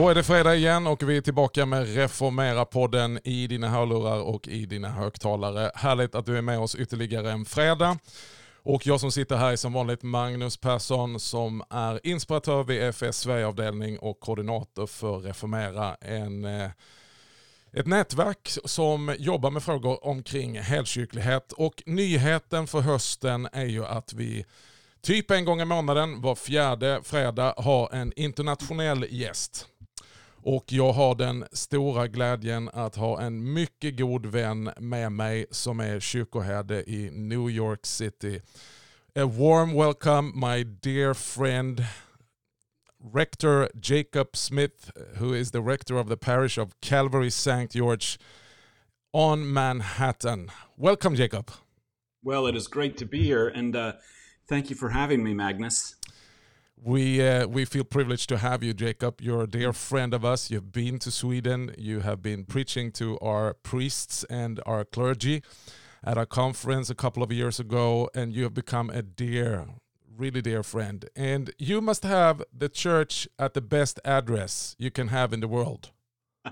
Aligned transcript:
Då 0.00 0.08
är 0.08 0.14
det 0.14 0.22
fredag 0.22 0.56
igen 0.56 0.86
och 0.86 1.02
vi 1.02 1.16
är 1.16 1.20
tillbaka 1.20 1.66
med 1.66 1.96
Reformera-podden 1.96 3.20
i 3.24 3.46
dina 3.46 3.68
hörlurar 3.68 4.20
och 4.20 4.48
i 4.48 4.66
dina 4.66 4.88
högtalare. 4.88 5.70
Härligt 5.74 6.14
att 6.14 6.26
du 6.26 6.38
är 6.38 6.42
med 6.42 6.58
oss 6.58 6.74
ytterligare 6.74 7.32
en 7.32 7.44
fredag. 7.44 7.98
Och 8.62 8.86
jag 8.86 9.00
som 9.00 9.12
sitter 9.12 9.36
här 9.36 9.52
är 9.52 9.56
som 9.56 9.72
vanligt 9.72 10.02
Magnus 10.02 10.56
Persson 10.56 11.20
som 11.20 11.62
är 11.70 12.06
inspiratör 12.06 12.64
vid 12.64 12.82
FS 12.82 13.18
Sverigeavdelning 13.18 13.98
och 13.98 14.20
koordinator 14.20 14.86
för 14.86 15.18
Reformera. 15.18 15.94
En, 16.00 16.44
eh, 16.44 16.70
ett 17.72 17.86
nätverk 17.86 18.48
som 18.64 19.14
jobbar 19.18 19.50
med 19.50 19.62
frågor 19.62 20.06
omkring 20.06 20.60
helkyrklighet. 20.60 21.52
Och 21.52 21.82
nyheten 21.86 22.66
för 22.66 22.80
hösten 22.80 23.48
är 23.52 23.66
ju 23.66 23.86
att 23.86 24.12
vi 24.12 24.44
typ 25.02 25.30
en 25.30 25.44
gång 25.44 25.60
i 25.60 25.64
månaden, 25.64 26.20
var 26.20 26.34
fjärde 26.34 27.00
fredag, 27.04 27.54
har 27.56 27.94
en 27.94 28.12
internationell 28.16 29.06
gäst. 29.10 29.66
Och 30.42 30.64
jag 30.72 30.92
har 30.92 31.14
den 31.14 31.44
stora 31.52 32.06
glädjen 32.06 32.70
att 32.72 32.96
ha 32.96 33.20
en 33.20 33.52
mycket 33.52 33.96
god 33.96 34.26
vän 34.26 34.70
med 34.76 35.12
mig 35.12 35.46
som 35.50 35.80
är 35.80 36.00
kyrkoherde 36.00 36.90
i 36.90 37.10
New 37.10 37.50
York 37.50 37.86
City. 37.86 38.40
A 39.14 39.24
warm 39.24 39.74
welcome 39.74 40.32
my 40.34 40.64
dear 40.64 41.14
friend 41.14 41.84
Rector 43.14 43.68
Jacob 43.80 44.36
Smith, 44.36 44.90
who 45.18 45.34
is 45.34 45.50
the 45.50 45.60
rector 45.60 45.96
of 45.96 46.08
the 46.08 46.16
parish 46.16 46.58
of 46.58 46.80
Calvary 46.80 47.30
St. 47.30 47.70
George 47.72 48.18
on 49.12 49.52
Manhattan. 49.52 50.50
Welcome, 50.76 51.16
Jacob. 51.16 51.50
Well, 52.22 52.46
it 52.46 52.54
is 52.54 52.68
great 52.68 52.98
to 52.98 53.06
be 53.06 53.22
here, 53.22 53.48
and 53.48 53.74
uh, 53.74 53.92
thank 54.46 54.70
you 54.70 54.76
for 54.76 54.90
having 54.90 55.24
me, 55.24 55.34
Magnus. 55.34 55.96
We 56.82 57.20
uh, 57.26 57.46
we 57.46 57.66
feel 57.66 57.84
privileged 57.84 58.28
to 58.30 58.38
have 58.38 58.62
you, 58.62 58.72
Jacob. 58.72 59.20
You're 59.20 59.42
a 59.42 59.46
dear 59.46 59.72
friend 59.74 60.14
of 60.14 60.24
us. 60.24 60.50
You've 60.50 60.72
been 60.72 60.98
to 61.00 61.10
Sweden. 61.10 61.74
You 61.76 62.00
have 62.00 62.22
been 62.22 62.44
preaching 62.44 62.90
to 62.92 63.18
our 63.20 63.52
priests 63.54 64.24
and 64.30 64.60
our 64.64 64.84
clergy 64.86 65.42
at 66.02 66.16
a 66.16 66.24
conference 66.24 66.88
a 66.88 66.94
couple 66.94 67.22
of 67.22 67.30
years 67.30 67.60
ago, 67.60 68.08
and 68.14 68.32
you 68.34 68.44
have 68.44 68.54
become 68.54 68.88
a 68.88 69.02
dear, 69.02 69.66
really 70.16 70.40
dear 70.40 70.62
friend. 70.62 71.04
And 71.14 71.50
you 71.58 71.82
must 71.82 72.02
have 72.04 72.42
the 72.56 72.70
church 72.70 73.28
at 73.38 73.52
the 73.52 73.60
best 73.60 74.00
address 74.02 74.74
you 74.78 74.90
can 74.90 75.08
have 75.08 75.34
in 75.34 75.40
the 75.40 75.48
world. 75.48 75.90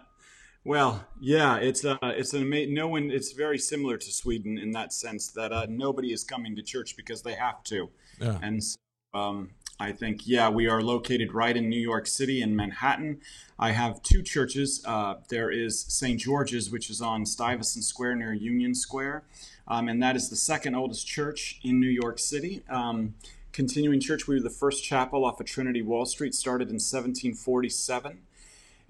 Well, 0.64 1.06
yeah, 1.18 1.56
it's 1.56 1.82
uh, 1.86 1.96
it's 2.02 2.34
an 2.34 2.42
amazing. 2.42 2.74
No 2.74 2.88
one. 2.88 3.10
It's 3.10 3.32
very 3.32 3.56
similar 3.58 3.96
to 3.96 4.12
Sweden 4.12 4.58
in 4.58 4.72
that 4.72 4.92
sense 4.92 5.28
that 5.28 5.50
uh, 5.50 5.64
nobody 5.70 6.12
is 6.12 6.24
coming 6.24 6.54
to 6.56 6.62
church 6.62 6.94
because 6.94 7.22
they 7.22 7.32
have 7.34 7.62
to, 7.64 7.88
Yeah. 8.20 8.38
and 8.42 8.62
so, 8.62 8.76
um, 9.14 9.50
I 9.80 9.92
think 9.92 10.26
yeah, 10.26 10.48
we 10.48 10.66
are 10.66 10.82
located 10.82 11.32
right 11.32 11.56
in 11.56 11.68
New 11.68 11.80
York 11.80 12.06
City 12.06 12.42
in 12.42 12.56
Manhattan. 12.56 13.20
I 13.58 13.72
have 13.72 14.02
two 14.02 14.22
churches. 14.22 14.82
Uh, 14.84 15.16
there 15.28 15.50
is 15.50 15.84
St. 15.88 16.18
George's, 16.18 16.70
which 16.70 16.90
is 16.90 17.00
on 17.00 17.24
Stuyvesant 17.24 17.84
Square 17.84 18.16
near 18.16 18.32
Union 18.32 18.74
Square, 18.74 19.24
um, 19.68 19.88
and 19.88 20.02
that 20.02 20.16
is 20.16 20.30
the 20.30 20.36
second 20.36 20.74
oldest 20.74 21.06
church 21.06 21.60
in 21.62 21.78
New 21.78 21.88
York 21.88 22.18
City. 22.18 22.62
Um, 22.68 23.14
continuing 23.52 24.00
church, 24.00 24.26
we 24.26 24.34
were 24.34 24.42
the 24.42 24.50
first 24.50 24.82
chapel 24.82 25.24
off 25.24 25.38
of 25.40 25.46
Trinity 25.46 25.82
Wall 25.82 26.06
Street, 26.06 26.34
started 26.34 26.68
in 26.68 26.74
1747 26.74 28.18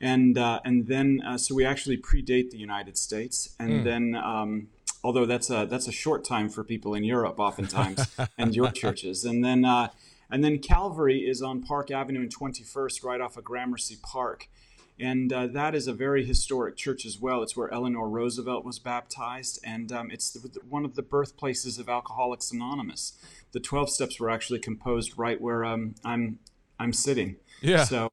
and 0.00 0.38
uh, 0.38 0.60
and 0.64 0.86
then 0.86 1.20
uh, 1.26 1.36
so 1.36 1.54
we 1.54 1.64
actually 1.64 1.96
predate 1.96 2.50
the 2.50 2.58
United 2.58 2.96
States, 2.96 3.54
and 3.58 3.84
then 3.84 4.14
um, 4.14 4.68
although 5.02 5.26
that's 5.26 5.50
a 5.50 5.66
that's 5.66 5.88
a 5.88 5.92
short 5.92 6.24
time 6.24 6.48
for 6.48 6.62
people 6.62 6.94
in 6.94 7.04
Europe, 7.04 7.38
oftentimes, 7.38 8.06
and 8.38 8.54
your 8.54 8.70
churches, 8.70 9.24
and 9.24 9.44
then 9.44 9.64
uh, 9.64 9.88
and 10.30 10.44
then 10.44 10.58
Calvary 10.58 11.20
is 11.20 11.42
on 11.42 11.62
Park 11.62 11.90
Avenue 11.90 12.20
and 12.20 12.30
Twenty 12.30 12.64
First, 12.64 13.02
right 13.02 13.20
off 13.20 13.36
of 13.36 13.44
Gramercy 13.44 13.96
Park. 14.02 14.48
And 15.00 15.32
uh, 15.32 15.46
that 15.48 15.76
is 15.76 15.86
a 15.86 15.92
very 15.92 16.24
historic 16.24 16.76
church 16.76 17.06
as 17.06 17.20
well. 17.20 17.42
It's 17.44 17.56
where 17.56 17.72
Eleanor 17.72 18.08
Roosevelt 18.08 18.64
was 18.64 18.80
baptized, 18.80 19.60
and 19.62 19.92
um, 19.92 20.10
it's 20.10 20.32
the, 20.32 20.60
one 20.68 20.84
of 20.84 20.96
the 20.96 21.02
birthplaces 21.02 21.78
of 21.78 21.88
Alcoholics 21.88 22.50
Anonymous. 22.50 23.12
The 23.52 23.60
Twelve 23.60 23.90
Steps 23.90 24.18
were 24.18 24.28
actually 24.28 24.58
composed 24.58 25.16
right 25.16 25.40
where 25.40 25.64
um, 25.64 25.94
I'm 26.04 26.40
I'm 26.80 26.92
sitting. 26.92 27.36
Yeah. 27.60 27.84
So 27.84 28.08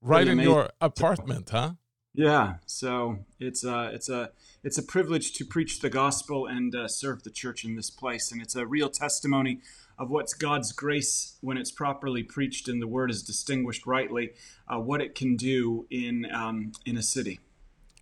Right 0.00 0.28
in 0.28 0.38
your 0.38 0.70
apartment, 0.80 1.50
huh? 1.50 1.72
yeah, 2.14 2.54
so 2.66 3.18
it's 3.40 3.64
a 3.64 3.90
it's 3.92 4.08
a 4.08 4.30
it's 4.62 4.78
a 4.78 4.82
privilege 4.82 5.32
to 5.34 5.44
preach 5.44 5.80
the 5.80 5.90
gospel 5.90 6.46
and 6.46 6.74
uh, 6.74 6.86
serve 6.86 7.24
the 7.24 7.30
church 7.30 7.64
in 7.64 7.74
this 7.74 7.90
place, 7.90 8.30
and 8.30 8.40
it's 8.40 8.54
a 8.54 8.64
real 8.64 8.90
testimony 8.90 9.60
of 9.98 10.10
what's 10.10 10.34
God's 10.34 10.72
grace 10.72 11.36
when 11.40 11.56
it's 11.56 11.70
properly 11.70 12.22
preached 12.22 12.68
and 12.68 12.80
the 12.80 12.86
word 12.86 13.10
is 13.10 13.22
distinguished 13.22 13.86
rightly, 13.86 14.30
uh, 14.68 14.78
what 14.78 15.00
it 15.00 15.14
can 15.14 15.36
do 15.36 15.86
in 15.90 16.26
um, 16.32 16.72
in 16.86 16.96
a 16.96 17.02
city. 17.02 17.40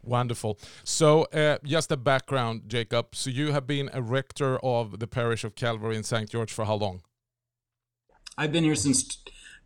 Wonderful. 0.02 0.58
So, 0.84 1.24
uh, 1.24 1.58
just 1.64 1.90
a 1.90 1.96
background, 1.96 2.62
Jacob. 2.68 3.16
So, 3.16 3.28
you 3.28 3.52
have 3.52 3.66
been 3.66 3.90
a 3.92 4.00
rector 4.00 4.58
of 4.58 5.00
the 5.00 5.08
parish 5.08 5.42
of 5.42 5.56
Calvary 5.56 5.96
in 5.96 6.04
St. 6.04 6.30
George 6.30 6.52
for 6.52 6.64
how 6.64 6.76
long? 6.76 7.02
I've 8.38 8.52
been 8.52 8.64
here 8.64 8.76
since 8.76 9.18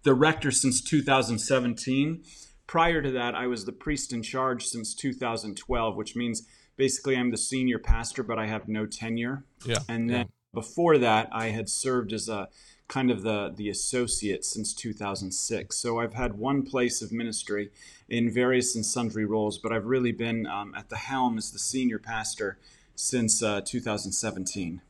the 0.02 0.14
rector 0.14 0.50
since 0.50 0.80
2017. 0.80 2.22
Prior 2.66 3.02
to 3.02 3.10
that, 3.10 3.34
I 3.34 3.48
was 3.48 3.64
the 3.64 3.72
priest 3.72 4.12
in 4.12 4.22
charge 4.22 4.64
since 4.64 4.94
2012, 4.94 5.96
which 5.96 6.16
means 6.16 6.46
basically 6.76 7.16
I'm 7.16 7.30
the 7.30 7.36
senior 7.36 7.78
pastor, 7.78 8.22
but 8.22 8.38
I 8.38 8.46
have 8.46 8.68
no 8.68 8.86
tenure. 8.86 9.44
Yeah. 9.64 9.78
And 9.88 10.08
then. 10.08 10.26
Before 10.52 10.98
that, 10.98 11.28
I 11.30 11.48
had 11.48 11.68
served 11.68 12.12
as 12.12 12.28
a 12.28 12.48
kind 12.88 13.10
of 13.10 13.22
the 13.22 13.52
the 13.56 13.68
associate 13.68 14.44
since 14.44 14.74
2006. 14.74 15.76
So 15.76 16.00
I've 16.00 16.14
had 16.14 16.38
one 16.38 16.62
place 16.62 17.00
of 17.00 17.12
ministry 17.12 17.70
in 18.08 18.30
various 18.30 18.74
and 18.74 18.84
sundry 18.84 19.24
roles, 19.24 19.58
but 19.58 19.72
I've 19.72 19.86
really 19.86 20.12
been 20.12 20.46
um, 20.46 20.74
at 20.76 20.88
the 20.88 20.96
helm 20.96 21.38
as 21.38 21.52
the 21.52 21.58
senior 21.58 22.00
pastor 22.00 22.58
since 22.96 23.42
uh, 23.42 23.60
2017. 23.64 24.82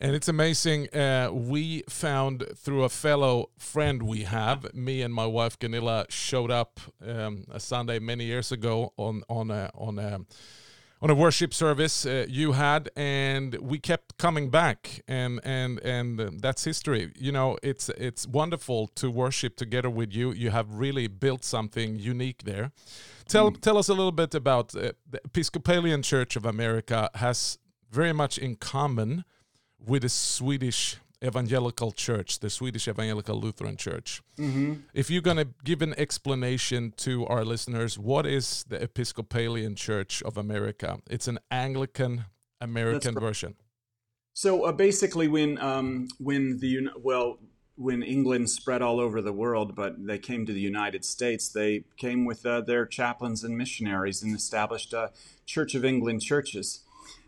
And 0.00 0.14
it's 0.14 0.28
amazing. 0.28 0.94
Uh, 0.94 1.30
we 1.32 1.82
found 1.88 2.44
through 2.56 2.84
a 2.84 2.90
fellow 2.90 3.48
friend 3.56 4.02
we 4.02 4.24
have, 4.24 4.74
me 4.74 5.00
and 5.00 5.14
my 5.14 5.24
wife 5.24 5.58
Gunilla 5.58 6.04
showed 6.10 6.50
up 6.50 6.80
um, 7.06 7.44
a 7.50 7.58
Sunday 7.58 7.98
many 7.98 8.24
years 8.24 8.52
ago 8.52 8.92
on 8.98 9.22
on 9.30 9.50
a 9.50 9.70
on 9.74 9.98
a 9.98 10.20
on 11.04 11.10
a 11.10 11.14
worship 11.14 11.52
service 11.52 12.06
uh, 12.06 12.24
you 12.30 12.52
had, 12.52 12.88
and 12.96 13.54
we 13.60 13.78
kept 13.78 14.16
coming 14.16 14.48
back, 14.48 15.02
and 15.06 15.38
and 15.44 15.78
and 15.80 16.18
uh, 16.18 16.30
that's 16.40 16.64
history. 16.64 17.12
You 17.14 17.30
know, 17.30 17.58
it's 17.62 17.90
it's 17.90 18.26
wonderful 18.26 18.88
to 18.94 19.10
worship 19.10 19.54
together 19.56 19.90
with 19.90 20.14
you. 20.14 20.32
You 20.32 20.50
have 20.50 20.66
really 20.74 21.06
built 21.06 21.44
something 21.44 21.96
unique 21.96 22.44
there. 22.44 22.72
Tell 23.28 23.50
tell 23.50 23.76
us 23.76 23.90
a 23.90 23.94
little 23.94 24.12
bit 24.12 24.34
about 24.34 24.74
uh, 24.74 24.92
the 25.10 25.20
Episcopalian 25.26 26.02
Church 26.02 26.36
of 26.36 26.46
America 26.46 27.10
has 27.16 27.58
very 27.90 28.14
much 28.14 28.38
in 28.38 28.56
common 28.56 29.24
with 29.78 30.02
the 30.02 30.08
Swedish 30.08 30.96
Evangelical 31.24 31.92
Church, 31.92 32.40
the 32.40 32.50
Swedish 32.50 32.86
Evangelical 32.86 33.40
Lutheran 33.40 33.76
Church. 33.76 34.22
If 34.92 35.10
you're 35.10 35.22
going 35.22 35.38
to 35.38 35.48
give 35.64 35.82
an 35.82 35.94
explanation 35.98 36.92
to 36.98 37.26
our 37.26 37.44
listeners, 37.44 37.98
what 37.98 38.26
is 38.26 38.64
the 38.68 38.82
Episcopalian 38.82 39.74
Church 39.74 40.22
of 40.22 40.36
America? 40.36 40.98
It's 41.08 41.28
an 41.28 41.38
Anglican 41.50 42.26
American 42.60 43.14
version. 43.14 43.54
So 44.34 44.64
uh, 44.64 44.72
basically, 44.72 45.28
when 45.28 45.58
um, 45.58 46.08
when 46.18 46.58
the 46.58 46.88
well 47.00 47.38
when 47.76 48.02
England 48.02 48.50
spread 48.50 48.82
all 48.82 49.00
over 49.00 49.20
the 49.20 49.32
world, 49.32 49.74
but 49.74 50.06
they 50.06 50.18
came 50.18 50.46
to 50.46 50.52
the 50.52 50.60
United 50.60 51.04
States, 51.04 51.48
they 51.48 51.84
came 51.96 52.24
with 52.24 52.46
uh, 52.46 52.60
their 52.60 52.86
chaplains 52.86 53.42
and 53.42 53.56
missionaries 53.58 54.22
and 54.22 54.34
established 54.34 54.94
uh, 54.94 55.08
Church 55.46 55.74
of 55.74 55.84
England 55.84 56.22
churches. 56.22 56.80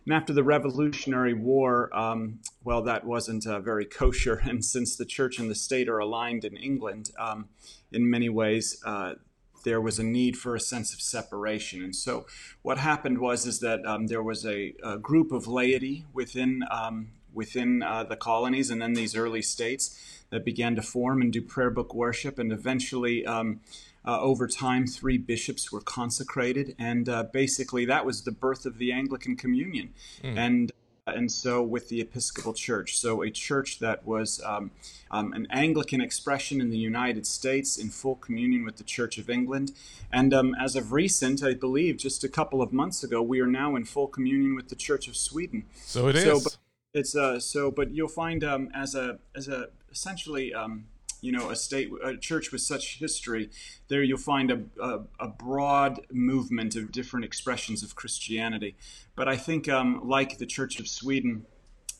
And 0.06 0.14
after 0.14 0.32
the 0.32 0.44
Revolutionary 0.44 1.34
War, 1.34 1.94
um, 1.96 2.38
well, 2.62 2.80
that 2.82 3.04
wasn't 3.04 3.44
uh, 3.44 3.58
very 3.58 3.84
kosher. 3.84 4.36
And 4.44 4.64
since 4.64 4.96
the 4.96 5.04
church 5.04 5.40
and 5.40 5.50
the 5.50 5.54
state 5.56 5.88
are 5.88 5.98
aligned 5.98 6.44
in 6.44 6.56
England 6.56 7.10
um, 7.18 7.48
in 7.90 8.08
many 8.08 8.28
ways, 8.28 8.80
uh, 8.86 9.14
there 9.64 9.80
was 9.80 9.98
a 9.98 10.04
need 10.04 10.36
for 10.36 10.54
a 10.54 10.60
sense 10.60 10.94
of 10.94 11.00
separation. 11.00 11.82
And 11.82 11.94
so, 11.94 12.26
what 12.62 12.78
happened 12.78 13.18
was 13.18 13.46
is 13.46 13.58
that 13.60 13.84
um, 13.84 14.06
there 14.06 14.22
was 14.22 14.46
a, 14.46 14.74
a 14.84 14.96
group 14.96 15.32
of 15.32 15.48
laity 15.48 16.04
within 16.12 16.62
um, 16.70 17.08
within 17.34 17.82
uh, 17.82 18.04
the 18.04 18.16
colonies 18.16 18.70
and 18.70 18.80
then 18.80 18.94
these 18.94 19.16
early 19.16 19.42
states 19.42 20.22
that 20.30 20.44
began 20.44 20.76
to 20.76 20.82
form 20.82 21.20
and 21.20 21.32
do 21.32 21.42
prayer 21.42 21.70
book 21.70 21.92
worship, 21.92 22.38
and 22.38 22.52
eventually. 22.52 23.26
Uh, 24.06 24.20
over 24.20 24.46
time, 24.46 24.86
three 24.86 25.18
bishops 25.18 25.72
were 25.72 25.80
consecrated, 25.80 26.74
and 26.78 27.08
uh, 27.08 27.24
basically 27.32 27.84
that 27.84 28.06
was 28.06 28.22
the 28.22 28.30
birth 28.30 28.64
of 28.64 28.78
the 28.78 28.92
Anglican 28.92 29.36
Communion, 29.36 29.92
and 30.22 30.72
and 31.08 31.30
so 31.30 31.62
with 31.62 31.88
the 31.88 32.00
Episcopal 32.00 32.52
Church, 32.52 32.98
so 32.98 33.22
a 33.22 33.30
church 33.30 33.78
that 33.78 34.04
was 34.04 34.42
um, 34.44 34.72
um, 35.10 35.32
an 35.32 35.46
Anglican 35.50 36.00
expression 36.00 36.60
in 36.60 36.70
the 36.70 36.78
United 36.78 37.26
States 37.26 37.78
in 37.78 37.90
full 37.90 38.16
communion 38.16 38.64
with 38.64 38.76
the 38.76 38.84
Church 38.84 39.18
of 39.18 39.30
England, 39.30 39.72
and 40.12 40.34
um, 40.34 40.54
as 40.60 40.76
of 40.76 40.92
recent, 40.92 41.42
I 41.42 41.54
believe 41.54 41.96
just 41.96 42.24
a 42.24 42.28
couple 42.28 42.60
of 42.60 42.72
months 42.72 43.04
ago, 43.04 43.22
we 43.22 43.40
are 43.40 43.46
now 43.46 43.76
in 43.76 43.84
full 43.84 44.08
communion 44.08 44.54
with 44.56 44.68
the 44.68 44.76
Church 44.76 45.06
of 45.08 45.16
Sweden. 45.16 45.64
So 45.84 46.08
it 46.08 46.16
is. 46.16 46.24
So, 46.24 46.40
but 46.42 46.56
it's 46.94 47.14
uh, 47.14 47.38
so, 47.38 47.70
but 47.70 47.92
you'll 47.92 48.08
find 48.08 48.42
um, 48.42 48.70
as 48.74 48.94
a 48.94 49.18
as 49.34 49.48
a 49.48 49.68
essentially 49.90 50.52
um, 50.54 50.86
you 51.20 51.32
know, 51.32 51.50
a 51.50 51.56
state, 51.56 51.90
a 52.04 52.16
church 52.16 52.52
with 52.52 52.60
such 52.60 52.98
history, 52.98 53.50
there 53.88 54.02
you'll 54.02 54.18
find 54.18 54.50
a, 54.50 54.62
a, 54.80 55.00
a 55.20 55.28
broad 55.28 56.00
movement 56.12 56.76
of 56.76 56.92
different 56.92 57.24
expressions 57.24 57.82
of 57.82 57.94
Christianity. 57.94 58.76
But 59.14 59.28
I 59.28 59.36
think, 59.36 59.68
um, 59.68 60.02
like 60.04 60.38
the 60.38 60.46
Church 60.46 60.78
of 60.80 60.88
Sweden, 60.88 61.46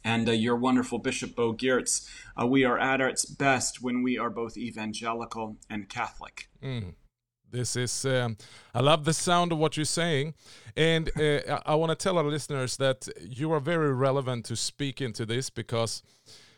and 0.05 0.29
uh, 0.29 0.33
your 0.33 0.55
wonderful 0.55 0.99
Bishop 1.01 1.35
Bo 1.35 1.53
Giertz, 1.53 2.09
uh, 2.41 2.47
we 2.47 2.65
are 2.65 2.79
at 2.79 3.01
its 3.01 3.25
best 3.25 3.83
when 3.83 4.03
we 4.03 4.17
are 4.17 4.31
both 4.31 4.57
evangelical 4.57 5.57
and 5.69 5.89
Catholic. 5.89 6.49
Mm. 6.63 6.95
This 7.51 7.75
is, 7.75 8.05
um, 8.05 8.37
I 8.75 8.81
love 8.81 9.05
the 9.05 9.13
sound 9.13 9.51
of 9.51 9.59
what 9.59 9.77
you're 9.77 9.85
saying. 9.85 10.35
And 10.77 11.11
uh, 11.19 11.61
I 11.65 11.75
want 11.75 11.91
to 11.91 11.97
tell 11.97 12.19
our 12.19 12.25
listeners 12.25 12.77
that 12.77 13.09
you 13.21 13.51
are 13.53 13.61
very 13.61 13.93
relevant 13.93 14.45
to 14.47 14.57
speak 14.57 15.01
into 15.01 15.25
this 15.27 15.51
because 15.51 16.03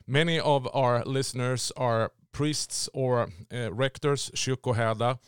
many 0.07 0.41
of 0.41 0.69
our 0.75 1.05
listeners 1.05 1.73
are 1.77 2.13
priests 2.33 2.89
or 2.95 3.29
uh, 3.53 3.73
rectors, 3.73 4.31
kyrkoherdar, 4.35 5.19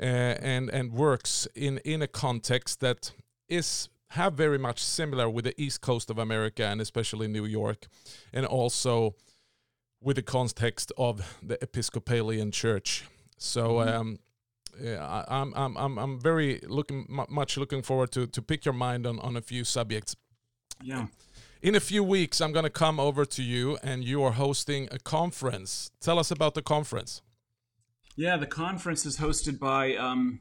uh, 0.00 0.02
and, 0.02 0.70
and 0.70 0.92
works 0.92 1.48
in, 1.54 1.78
in 1.78 2.02
a 2.02 2.06
context 2.06 2.80
that 2.80 3.12
is 3.48 3.88
have 4.12 4.34
very 4.34 4.58
much 4.58 4.82
similar 4.82 5.28
with 5.28 5.44
the 5.44 5.60
east 5.60 5.80
coast 5.82 6.08
of 6.10 6.18
America 6.18 6.64
and 6.64 6.80
especially 6.80 7.28
New 7.28 7.44
York, 7.44 7.88
and 8.32 8.46
also 8.46 9.14
with 10.00 10.16
the 10.16 10.22
context 10.22 10.92
of 10.96 11.38
the 11.42 11.62
Episcopalian 11.62 12.50
Church. 12.50 13.04
So. 13.36 13.74
Mm-hmm. 13.74 14.00
Um, 14.00 14.18
yeah, 14.80 15.24
I'm 15.26 15.52
I'm 15.56 15.76
I'm 15.76 15.98
I'm 15.98 16.20
very 16.20 16.60
looking 16.68 17.04
much 17.28 17.56
looking 17.56 17.82
forward 17.82 18.12
to 18.12 18.28
to 18.28 18.42
pick 18.42 18.64
your 18.64 18.74
mind 18.74 19.06
on 19.06 19.18
on 19.18 19.36
a 19.36 19.40
few 19.40 19.64
subjects. 19.64 20.14
Yeah. 20.80 21.06
In 21.60 21.74
a 21.74 21.80
few 21.80 22.04
weeks, 22.04 22.40
I'm 22.40 22.52
going 22.52 22.64
to 22.64 22.70
come 22.70 23.00
over 23.00 23.24
to 23.24 23.42
you, 23.42 23.78
and 23.82 24.04
you 24.04 24.22
are 24.22 24.30
hosting 24.30 24.88
a 24.92 24.98
conference. 25.00 25.90
Tell 26.00 26.20
us 26.20 26.30
about 26.30 26.54
the 26.54 26.62
conference. 26.62 27.20
Yeah, 28.14 28.36
the 28.36 28.46
conference 28.46 29.04
is 29.04 29.18
hosted 29.18 29.58
by 29.58 29.96
um, 29.96 30.40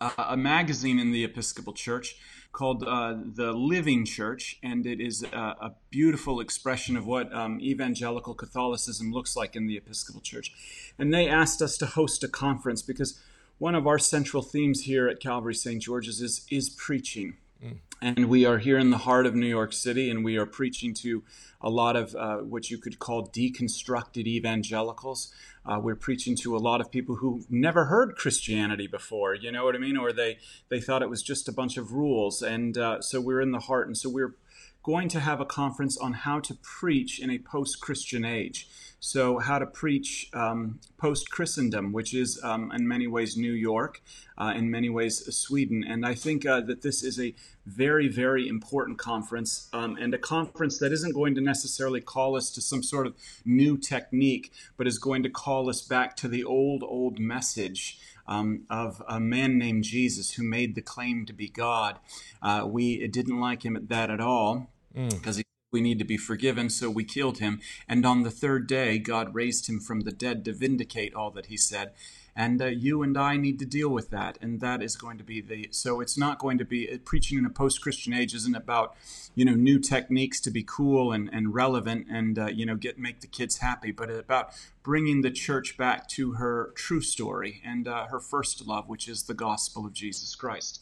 a, 0.00 0.12
a 0.18 0.36
magazine 0.36 1.00
in 1.00 1.10
the 1.10 1.24
Episcopal 1.24 1.72
Church 1.72 2.14
called 2.52 2.84
uh, 2.84 3.16
The 3.34 3.50
Living 3.50 4.04
Church, 4.04 4.56
and 4.62 4.86
it 4.86 5.00
is 5.00 5.24
a, 5.24 5.36
a 5.36 5.74
beautiful 5.90 6.38
expression 6.38 6.96
of 6.96 7.06
what 7.06 7.32
um, 7.34 7.60
evangelical 7.60 8.34
Catholicism 8.34 9.10
looks 9.12 9.34
like 9.34 9.56
in 9.56 9.66
the 9.66 9.76
Episcopal 9.76 10.20
Church. 10.20 10.52
And 10.96 11.12
they 11.12 11.28
asked 11.28 11.60
us 11.60 11.76
to 11.78 11.86
host 11.86 12.22
a 12.22 12.28
conference 12.28 12.82
because 12.82 13.20
one 13.58 13.74
of 13.74 13.88
our 13.88 13.98
central 13.98 14.44
themes 14.44 14.82
here 14.82 15.08
at 15.08 15.18
Calvary 15.18 15.54
St. 15.54 15.82
George's 15.82 16.20
is, 16.20 16.46
is 16.52 16.70
preaching. 16.70 17.36
Mm. 17.62 17.78
And 18.02 18.26
we 18.30 18.46
are 18.46 18.58
here 18.58 18.78
in 18.78 18.90
the 18.90 18.98
heart 18.98 19.26
of 19.26 19.34
New 19.34 19.46
York 19.46 19.74
City, 19.74 20.10
and 20.10 20.24
we 20.24 20.38
are 20.38 20.46
preaching 20.46 20.94
to 20.94 21.22
a 21.60 21.68
lot 21.68 21.96
of 21.96 22.14
uh, 22.14 22.38
what 22.38 22.70
you 22.70 22.78
could 22.78 22.98
call 22.98 23.28
deconstructed 23.28 24.26
evangelicals. 24.26 25.30
Uh, 25.66 25.78
we're 25.78 25.96
preaching 25.96 26.34
to 26.36 26.56
a 26.56 26.58
lot 26.58 26.80
of 26.80 26.90
people 26.90 27.16
who 27.16 27.44
never 27.50 27.84
heard 27.86 28.16
Christianity 28.16 28.86
before, 28.86 29.34
you 29.34 29.52
know 29.52 29.64
what 29.64 29.74
I 29.74 29.78
mean? 29.78 29.98
Or 29.98 30.12
they, 30.12 30.38
they 30.70 30.80
thought 30.80 31.02
it 31.02 31.10
was 31.10 31.22
just 31.22 31.48
a 31.48 31.52
bunch 31.52 31.76
of 31.76 31.92
rules. 31.92 32.40
And 32.40 32.78
uh, 32.78 33.02
so 33.02 33.20
we're 33.20 33.42
in 33.42 33.50
the 33.50 33.60
heart. 33.60 33.86
And 33.86 33.98
so 33.98 34.08
we're 34.08 34.36
going 34.82 35.08
to 35.10 35.20
have 35.20 35.40
a 35.40 35.44
conference 35.44 35.98
on 35.98 36.14
how 36.14 36.40
to 36.40 36.54
preach 36.62 37.20
in 37.20 37.30
a 37.30 37.38
post 37.38 37.80
Christian 37.82 38.24
age. 38.24 38.68
So, 39.02 39.38
how 39.38 39.58
to 39.58 39.64
preach 39.64 40.28
um, 40.34 40.78
post 40.98 41.30
Christendom, 41.30 41.90
which 41.90 42.12
is 42.12 42.38
um, 42.44 42.70
in 42.70 42.86
many 42.86 43.06
ways 43.06 43.34
New 43.34 43.52
York, 43.52 44.02
uh, 44.36 44.52
in 44.54 44.70
many 44.70 44.90
ways 44.90 45.24
Sweden. 45.34 45.82
And 45.82 46.04
I 46.04 46.14
think 46.14 46.44
uh, 46.44 46.60
that 46.60 46.82
this 46.82 47.02
is 47.02 47.18
a 47.18 47.34
very, 47.64 48.08
very 48.08 48.46
important 48.46 48.98
conference 48.98 49.70
um, 49.72 49.96
and 49.96 50.12
a 50.12 50.18
conference 50.18 50.78
that 50.80 50.92
isn't 50.92 51.14
going 51.14 51.34
to 51.36 51.40
necessarily 51.40 52.02
call 52.02 52.36
us 52.36 52.50
to 52.50 52.60
some 52.60 52.82
sort 52.82 53.06
of 53.06 53.14
new 53.42 53.78
technique, 53.78 54.52
but 54.76 54.86
is 54.86 54.98
going 54.98 55.22
to 55.22 55.30
call 55.30 55.70
us 55.70 55.80
back 55.80 56.14
to 56.16 56.28
the 56.28 56.44
old, 56.44 56.82
old 56.82 57.18
message. 57.18 57.98
Um, 58.28 58.62
of 58.70 59.02
a 59.08 59.18
man 59.18 59.58
named 59.58 59.82
Jesus 59.82 60.34
who 60.34 60.44
made 60.44 60.76
the 60.76 60.82
claim 60.82 61.26
to 61.26 61.32
be 61.32 61.48
God. 61.48 61.98
Uh, 62.40 62.64
we 62.64 63.04
didn't 63.08 63.40
like 63.40 63.64
him 63.64 63.74
at 63.74 63.88
that 63.88 64.08
at 64.08 64.20
all 64.20 64.70
because 64.94 65.38
mm. 65.38 65.44
We 65.72 65.80
need 65.80 65.98
to 65.98 66.04
be 66.04 66.16
forgiven, 66.16 66.68
so 66.68 66.90
we 66.90 67.04
killed 67.04 67.38
him. 67.38 67.60
And 67.88 68.04
on 68.04 68.22
the 68.22 68.30
third 68.30 68.66
day, 68.66 68.98
God 68.98 69.34
raised 69.34 69.68
him 69.68 69.80
from 69.80 70.00
the 70.00 70.12
dead 70.12 70.44
to 70.44 70.52
vindicate 70.52 71.14
all 71.14 71.30
that 71.32 71.46
he 71.46 71.56
said. 71.56 71.92
And 72.34 72.62
uh, 72.62 72.66
you 72.66 73.02
and 73.02 73.18
I 73.18 73.36
need 73.36 73.58
to 73.58 73.66
deal 73.66 73.88
with 73.88 74.10
that. 74.10 74.38
And 74.40 74.60
that 74.60 74.82
is 74.82 74.96
going 74.96 75.18
to 75.18 75.24
be 75.24 75.40
the. 75.40 75.68
So 75.72 76.00
it's 76.00 76.16
not 76.16 76.38
going 76.38 76.58
to 76.58 76.64
be. 76.64 76.90
Uh, 76.90 76.98
preaching 77.04 77.38
in 77.38 77.44
a 77.44 77.50
post 77.50 77.80
Christian 77.82 78.12
age 78.12 78.34
isn't 78.34 78.54
about, 78.54 78.94
you 79.34 79.44
know, 79.44 79.54
new 79.54 79.78
techniques 79.78 80.40
to 80.42 80.50
be 80.50 80.62
cool 80.62 81.12
and, 81.12 81.28
and 81.32 81.54
relevant 81.54 82.06
and, 82.10 82.38
uh, 82.38 82.46
you 82.46 82.64
know, 82.64 82.76
get 82.76 82.98
make 82.98 83.20
the 83.20 83.26
kids 83.26 83.58
happy, 83.58 83.90
but 83.90 84.10
about 84.10 84.52
bringing 84.82 85.22
the 85.22 85.30
church 85.30 85.76
back 85.76 86.08
to 86.08 86.32
her 86.32 86.72
true 86.76 87.00
story 87.00 87.60
and 87.64 87.86
uh, 87.86 88.06
her 88.06 88.20
first 88.20 88.66
love, 88.66 88.88
which 88.88 89.08
is 89.08 89.24
the 89.24 89.34
gospel 89.34 89.84
of 89.84 89.92
Jesus 89.92 90.34
Christ. 90.34 90.80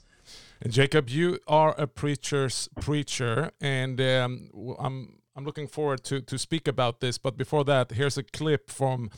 And 0.60 0.72
Jacob, 0.72 1.08
you 1.08 1.38
are 1.46 1.72
a 1.78 1.87
preacher's 1.87 2.69
preacher, 2.81 3.52
and 3.60 4.00
um, 4.00 4.50
I'm 4.78 5.20
I'm 5.37 5.44
looking 5.44 5.69
forward 5.69 6.02
to 6.05 6.20
to 6.20 6.37
speak 6.37 6.66
about 6.66 7.00
this. 7.00 7.16
But 7.16 7.37
before 7.37 7.64
that, 7.64 7.93
here's 7.93 8.19
a 8.19 8.25
clip 8.25 8.69
from 8.69 9.10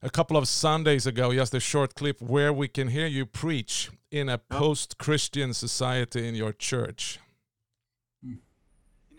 a 0.00 0.08
couple 0.08 0.36
of 0.38 0.48
Sundays 0.48 1.06
ago, 1.06 1.32
just 1.34 1.54
a 1.54 1.60
short 1.60 1.94
clip 1.94 2.22
where 2.22 2.52
we 2.52 2.68
can 2.68 2.88
hear 2.88 3.06
you 3.06 3.26
preach 3.26 3.90
in 4.10 4.28
a 4.28 4.38
post 4.38 4.96
Christian 4.96 5.52
society 5.52 6.26
in 6.26 6.34
your 6.34 6.52
church. 6.52 7.18
In 8.22 8.38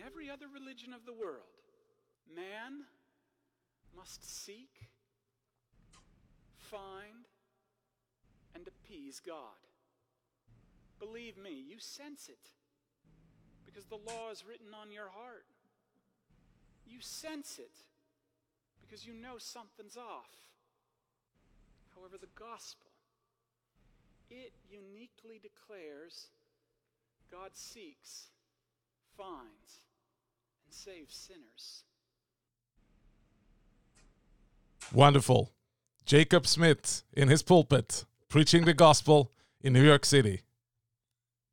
every 0.04 0.30
other 0.30 0.48
religion 0.52 0.94
of 0.94 1.06
the 1.06 1.14
world, 1.14 1.42
man 2.36 2.86
must 3.96 4.24
seek, 4.46 4.90
find, 6.58 7.28
and 8.56 8.68
appease 8.68 9.20
God. 9.20 9.65
Believe 11.00 11.38
me, 11.38 11.52
you 11.52 11.78
sense 11.80 12.30
it 12.30 12.50
because 13.66 13.86
the 13.86 13.96
law 13.96 14.32
is 14.32 14.44
written 14.48 14.68
on 14.74 14.92
your 14.92 15.10
heart. 15.10 15.46
You 16.88 17.00
sense 17.02 17.60
it 17.60 17.84
because 18.82 19.06
you 19.06 19.14
know 19.14 19.38
something's 19.38 19.98
off. 19.98 20.30
However, 21.96 22.18
the 22.20 22.28
gospel, 22.40 22.92
it 24.30 24.54
uniquely 24.70 25.40
declares 25.42 26.28
God 27.32 27.52
seeks, 27.54 28.28
finds, 29.18 29.86
and 30.66 30.74
saves 30.74 31.16
sinners. 31.16 31.84
Wonderful. 34.94 35.52
Jacob 36.06 36.46
Smith 36.46 37.04
in 37.14 37.28
his 37.28 37.42
pulpit 37.42 38.06
preaching 38.30 38.66
the 38.66 38.74
gospel 38.74 39.32
in 39.62 39.74
New 39.74 39.84
York 39.84 40.06
City. 40.06 40.42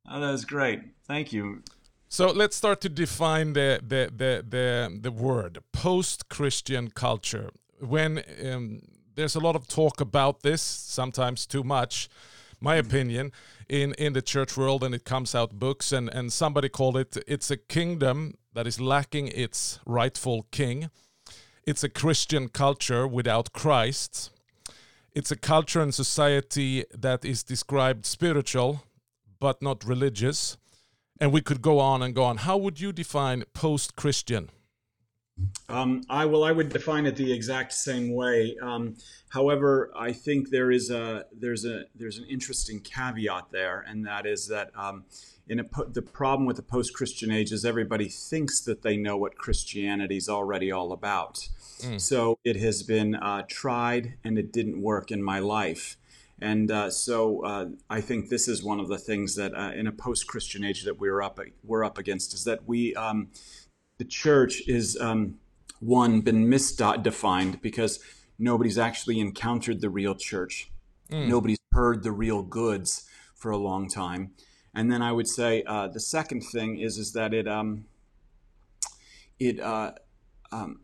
Oh, 0.09 0.19
that 0.19 0.31
was 0.31 0.45
great. 0.45 0.81
Thank 1.07 1.31
you. 1.33 1.63
So 2.09 2.27
let's 2.31 2.55
start 2.55 2.81
to 2.81 2.89
define 2.89 3.53
the 3.53 3.79
the 3.81 4.11
the 4.15 4.45
the, 4.47 4.99
the 5.01 5.11
word 5.11 5.59
post-Christian 5.71 6.91
culture. 6.91 7.49
When 7.79 8.23
um, 8.45 8.81
there's 9.15 9.35
a 9.35 9.39
lot 9.39 9.55
of 9.55 9.67
talk 9.67 10.01
about 10.01 10.41
this, 10.41 10.61
sometimes 10.61 11.45
too 11.45 11.63
much, 11.63 12.09
my 12.59 12.77
mm-hmm. 12.77 12.87
opinion, 12.87 13.31
in, 13.67 13.93
in 13.93 14.13
the 14.13 14.21
church 14.21 14.57
world, 14.57 14.83
and 14.83 14.93
it 14.95 15.03
comes 15.05 15.35
out 15.35 15.59
books, 15.59 15.91
and, 15.91 16.09
and 16.09 16.31
somebody 16.31 16.69
called 16.69 16.97
it, 16.97 17.17
it's 17.27 17.51
a 17.51 17.57
kingdom 17.57 18.35
that 18.53 18.67
is 18.67 18.79
lacking 18.79 19.27
its 19.29 19.79
rightful 19.85 20.47
king. 20.51 20.89
It's 21.65 21.83
a 21.83 21.89
Christian 21.89 22.49
culture 22.49 23.07
without 23.07 23.53
Christ. 23.53 24.31
It's 25.15 25.31
a 25.31 25.35
culture 25.35 25.81
and 25.81 25.93
society 25.93 26.85
that 26.93 27.23
is 27.25 27.43
described 27.43 28.05
spiritual, 28.05 28.83
but 29.43 29.61
not 29.61 29.83
religious. 29.83 30.57
And 31.19 31.33
we 31.33 31.41
could 31.41 31.61
go 31.61 31.77
on 31.77 32.01
and 32.01 32.15
go 32.15 32.23
on. 32.23 32.37
How 32.37 32.55
would 32.63 32.79
you 32.79 32.93
define 32.93 33.43
post 33.53 33.97
Christian? 33.97 34.49
Um, 35.67 36.03
I 36.09 36.25
well, 36.25 36.43
I 36.45 36.53
would 36.57 36.69
define 36.69 37.05
it 37.05 37.15
the 37.17 37.31
exact 37.33 37.73
same 37.73 38.13
way. 38.13 38.55
Um, 38.61 38.95
however, 39.29 39.91
I 40.07 40.13
think 40.13 40.49
there 40.49 40.71
is 40.71 40.89
a 40.89 41.25
there's 41.43 41.65
a 41.65 41.77
there's 41.99 42.19
an 42.19 42.25
interesting 42.35 42.79
caveat 42.79 43.45
there, 43.51 43.83
and 43.87 44.05
that 44.05 44.25
is 44.25 44.47
that 44.47 44.69
um, 44.75 45.03
in 45.49 45.59
a 45.59 45.65
the 45.91 46.01
problem 46.01 46.45
with 46.47 46.55
the 46.55 46.67
post-Christian 46.75 47.29
age 47.31 47.51
is 47.51 47.65
everybody 47.65 48.07
thinks 48.07 48.61
that 48.61 48.81
they 48.81 48.95
know 48.95 49.17
what 49.17 49.37
Christianity 49.37 50.17
is 50.17 50.29
already 50.29 50.71
all 50.71 50.91
about. 50.93 51.35
Mm. 51.81 51.99
So 51.99 52.37
it 52.45 52.57
has 52.57 52.83
been 52.83 53.15
uh, 53.15 53.43
tried, 53.49 54.03
and 54.23 54.37
it 54.37 54.53
didn't 54.53 54.81
work 54.81 55.11
in 55.11 55.21
my 55.21 55.39
life. 55.39 55.97
And 56.43 56.69
uh, 56.69 56.89
so 56.89 57.45
uh, 57.45 57.67
I 57.89 58.01
think 58.01 58.27
this 58.27 58.49
is 58.49 58.61
one 58.61 58.81
of 58.81 58.89
the 58.89 58.97
things 58.97 59.35
that 59.35 59.55
uh, 59.55 59.71
in 59.73 59.87
a 59.87 59.93
post-Christian 59.93 60.65
age 60.65 60.83
that 60.83 60.99
we're 60.99 61.21
up 61.21 61.39
we're 61.63 61.85
up 61.85 61.97
against 61.97 62.33
is 62.33 62.43
that 62.43 62.67
we 62.67 62.93
um, 62.95 63.29
the 63.97 64.03
church 64.03 64.61
is 64.67 64.97
um, 64.99 65.39
one 65.79 66.19
been 66.19 66.47
misdefined 66.47 67.61
because 67.61 67.99
nobody's 68.37 68.77
actually 68.77 69.21
encountered 69.21 69.79
the 69.79 69.89
real 69.89 70.15
church. 70.15 70.69
Mm. 71.09 71.29
Nobody's 71.29 71.59
heard 71.71 72.03
the 72.03 72.11
real 72.11 72.43
goods 72.43 73.07
for 73.35 73.49
a 73.49 73.57
long 73.57 73.87
time. 73.87 74.31
And 74.75 74.91
then 74.91 75.01
I 75.01 75.13
would 75.13 75.29
say 75.29 75.63
uh, 75.65 75.87
the 75.87 76.01
second 76.01 76.41
thing 76.41 76.77
is 76.77 76.97
is 76.97 77.13
that 77.13 77.33
it 77.33 77.47
um, 77.47 77.85
it 79.39 79.61
uh, 79.61 79.93
um, 80.51 80.81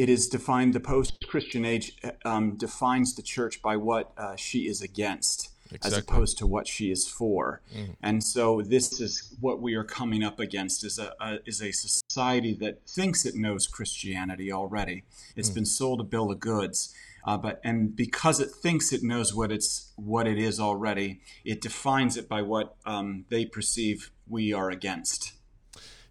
it 0.00 0.08
is 0.08 0.28
defined, 0.28 0.72
the 0.72 0.80
post 0.80 1.12
Christian 1.28 1.66
age 1.66 1.92
um, 2.24 2.56
defines 2.56 3.14
the 3.14 3.22
church 3.22 3.60
by 3.60 3.76
what 3.76 4.12
uh, 4.16 4.34
she 4.34 4.60
is 4.60 4.80
against. 4.80 5.50
Exactly. 5.72 5.90
As 5.90 5.98
opposed 5.98 6.38
to 6.38 6.48
what 6.48 6.66
she 6.66 6.90
is 6.90 7.06
for, 7.06 7.62
mm. 7.72 7.94
and 8.02 8.24
so 8.24 8.60
this 8.60 9.00
is 9.00 9.36
what 9.40 9.62
we 9.62 9.76
are 9.76 9.84
coming 9.84 10.24
up 10.24 10.40
against: 10.40 10.82
is 10.84 10.98
a, 10.98 11.12
a 11.20 11.38
is 11.46 11.62
a 11.62 11.70
society 11.70 12.54
that 12.54 12.88
thinks 12.88 13.24
it 13.24 13.36
knows 13.36 13.68
Christianity 13.68 14.50
already. 14.50 15.04
It's 15.36 15.48
mm. 15.48 15.54
been 15.54 15.66
sold 15.66 16.00
a 16.00 16.02
bill 16.02 16.32
of 16.32 16.40
goods, 16.40 16.92
uh, 17.24 17.36
but 17.36 17.60
and 17.62 17.94
because 17.94 18.40
it 18.40 18.50
thinks 18.50 18.92
it 18.92 19.04
knows 19.04 19.32
what 19.32 19.52
it's 19.52 19.92
what 19.94 20.26
it 20.26 20.38
is 20.38 20.58
already, 20.58 21.20
it 21.44 21.60
defines 21.60 22.16
it 22.16 22.28
by 22.28 22.42
what 22.42 22.74
um, 22.84 23.26
they 23.28 23.44
perceive 23.44 24.10
we 24.26 24.52
are 24.52 24.70
against. 24.70 25.34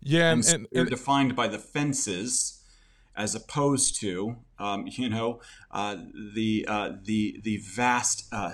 Yeah, 0.01 0.31
and, 0.31 0.45
and, 0.45 0.67
they're 0.71 0.85
defined 0.85 1.35
by 1.35 1.49
the 1.49 1.59
fences, 1.59 2.58
as 3.19 3.35
opposed 3.35 3.99
to 3.99 4.37
um, 4.57 4.87
you 4.87 5.09
know 5.09 5.41
uh, 5.71 5.97
the 6.33 6.65
uh, 6.67 6.91
the 7.03 7.39
the 7.43 7.57
vast 7.57 8.27
uh, 8.31 8.53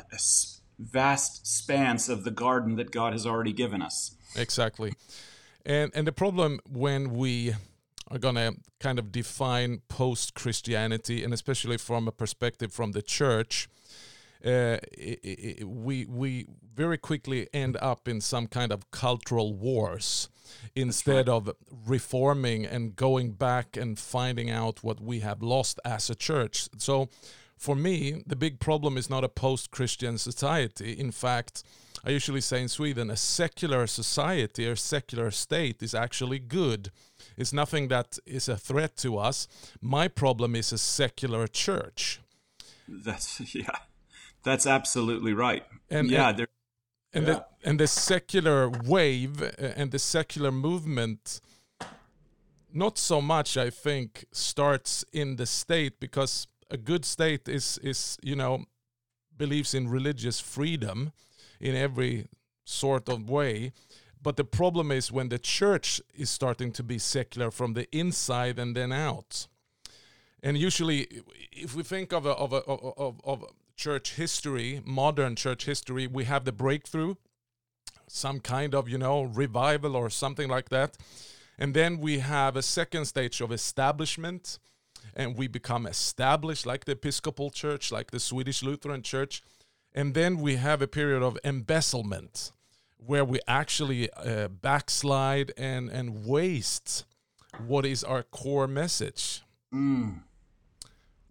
vast 0.79 1.47
spans 1.47 2.09
of 2.09 2.23
the 2.25 2.31
garden 2.31 2.75
that 2.75 2.91
God 2.91 3.13
has 3.13 3.25
already 3.25 3.53
given 3.53 3.81
us. 3.81 4.15
Exactly, 4.35 4.93
and 5.65 5.91
and 5.93 6.05
the 6.05 6.11
problem 6.11 6.59
when 6.67 7.11
we 7.11 7.53
are 8.11 8.17
going 8.17 8.35
to 8.35 8.55
kind 8.79 8.99
of 8.99 9.11
define 9.11 9.81
post 9.87 10.33
Christianity, 10.33 11.23
and 11.23 11.33
especially 11.33 11.77
from 11.77 12.07
a 12.07 12.11
perspective 12.11 12.71
from 12.71 12.91
the 12.91 13.01
church, 13.01 13.67
uh, 14.43 14.77
it, 14.91 15.19
it, 15.23 15.67
we 15.67 16.05
we 16.05 16.47
very 16.73 16.97
quickly 16.97 17.47
end 17.53 17.77
up 17.77 18.07
in 18.07 18.19
some 18.19 18.47
kind 18.47 18.71
of 18.71 18.89
cultural 18.91 19.53
wars 19.53 20.29
instead 20.75 21.27
right. 21.27 21.35
of 21.35 21.51
reforming 21.85 22.65
and 22.65 22.95
going 22.95 23.31
back 23.31 23.77
and 23.77 23.97
finding 23.97 24.49
out 24.49 24.83
what 24.83 24.99
we 24.99 25.19
have 25.19 25.41
lost 25.41 25.79
as 25.85 26.09
a 26.09 26.15
church. 26.15 26.67
So, 26.77 27.09
for 27.57 27.75
me, 27.75 28.21
the 28.27 28.35
big 28.35 28.59
problem 28.59 28.97
is 28.97 29.09
not 29.09 29.23
a 29.23 29.29
post-Christian 29.29 30.17
society. 30.17 30.91
In 30.91 31.11
fact, 31.11 31.63
I 32.03 32.09
usually 32.09 32.41
say 32.41 32.61
in 32.61 32.67
Sweden, 32.67 33.09
a 33.09 33.15
secular 33.15 33.87
society 33.87 34.67
or 34.67 34.75
secular 34.75 35.31
state 35.31 35.81
is 35.81 35.95
actually 35.95 36.39
good 36.39 36.91
it's 37.37 37.53
nothing 37.53 37.89
that 37.89 38.17
is 38.25 38.47
a 38.47 38.57
threat 38.57 38.95
to 38.97 39.17
us. 39.17 39.47
My 39.81 40.07
problem 40.07 40.55
is 40.55 40.71
a 40.71 40.77
secular 40.77 41.47
church. 41.47 42.21
That's 42.87 43.41
yeah, 43.55 43.77
that's 44.43 44.65
absolutely 44.65 45.33
right. 45.33 45.65
And 45.89 46.09
yeah, 46.09 46.29
and, 46.29 46.47
and 47.15 47.25
yeah. 47.27 47.33
the 47.33 47.69
and 47.69 47.79
the 47.79 47.87
secular 47.87 48.69
wave 48.69 49.41
and 49.57 49.91
the 49.91 49.99
secular 49.99 50.51
movement 50.51 51.41
not 52.73 52.97
so 52.97 53.21
much 53.21 53.57
i 53.57 53.69
think 53.69 54.25
starts 54.31 55.05
in 55.11 55.37
the 55.37 55.45
state 55.45 55.99
because 55.99 56.47
a 56.69 56.77
good 56.77 57.05
state 57.05 57.47
is 57.47 57.79
is 57.81 58.17
you 58.21 58.35
know 58.35 58.65
believes 59.37 59.73
in 59.73 59.89
religious 59.89 60.39
freedom 60.39 61.11
in 61.59 61.75
every 61.75 62.27
sort 62.65 63.09
of 63.09 63.29
way 63.29 63.71
but 64.25 64.37
the 64.37 64.43
problem 64.43 64.91
is 64.91 65.11
when 65.11 65.29
the 65.29 65.37
church 65.37 66.01
is 66.15 66.31
starting 66.31 66.71
to 66.71 66.81
be 66.81 66.97
secular 66.97 67.51
from 67.51 67.75
the 67.75 67.87
inside 67.95 68.57
and 68.57 68.75
then 68.75 68.91
out. 68.91 69.45
And 70.41 70.57
usually, 70.57 71.21
if 71.51 71.75
we 71.75 71.83
think 71.83 72.11
of 72.11 72.25
a, 72.25 72.31
of, 72.31 72.51
a, 72.51 72.63
of, 72.65 73.21
of 73.23 73.45
church 73.75 74.13
history, 74.13 74.81
modern 74.85 75.35
church 75.35 75.65
history, 75.65 76.07
we 76.07 76.25
have 76.25 76.45
the 76.45 76.51
breakthrough, 76.51 77.15
some 78.07 78.39
kind 78.39 78.73
of, 78.73 78.87
you 78.87 78.97
know, 78.97 79.23
revival 79.23 79.95
or 79.95 80.09
something 80.09 80.49
like 80.49 80.69
that. 80.69 80.97
And 81.57 81.73
then 81.73 81.99
we 81.99 82.19
have 82.19 82.55
a 82.55 82.61
second 82.61 83.05
stage 83.05 83.41
of 83.41 83.51
establishment, 83.51 84.59
and 85.15 85.37
we 85.37 85.47
become 85.47 85.85
established 85.85 86.65
like 86.65 86.85
the 86.85 86.93
Episcopal 86.93 87.49
Church, 87.49 87.91
like 87.91 88.11
the 88.11 88.19
Swedish 88.19 88.63
Lutheran 88.63 89.01
Church. 89.01 89.41
And 89.93 90.13
then 90.13 90.39
we 90.39 90.57
have 90.57 90.81
a 90.81 90.87
period 90.87 91.23
of 91.23 91.37
embezzlement 91.43 92.51
where 92.97 93.23
we 93.23 93.39
actually 93.47 94.11
uh, 94.11 94.47
backslide 94.47 95.53
and 95.57 95.89
and 95.89 96.25
waste 96.25 97.05
what 97.65 97.85
is 97.85 98.03
our 98.03 98.23
core 98.23 98.67
message. 98.67 99.41
Mm. 99.73 100.21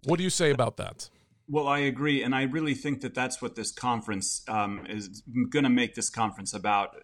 What 0.05 0.17
do 0.17 0.23
you 0.23 0.29
say 0.29 0.51
about 0.51 0.77
that? 0.77 1.09
Well, 1.47 1.67
I 1.67 1.79
agree, 1.79 2.23
and 2.23 2.33
I 2.33 2.43
really 2.43 2.73
think 2.73 3.01
that 3.01 3.13
that's 3.13 3.39
what 3.39 3.55
this 3.55 3.71
conference 3.71 4.43
um, 4.47 4.85
is 4.89 5.21
going 5.51 5.63
to 5.63 5.69
make 5.69 5.93
this 5.93 6.09
conference 6.09 6.55
about. 6.55 6.95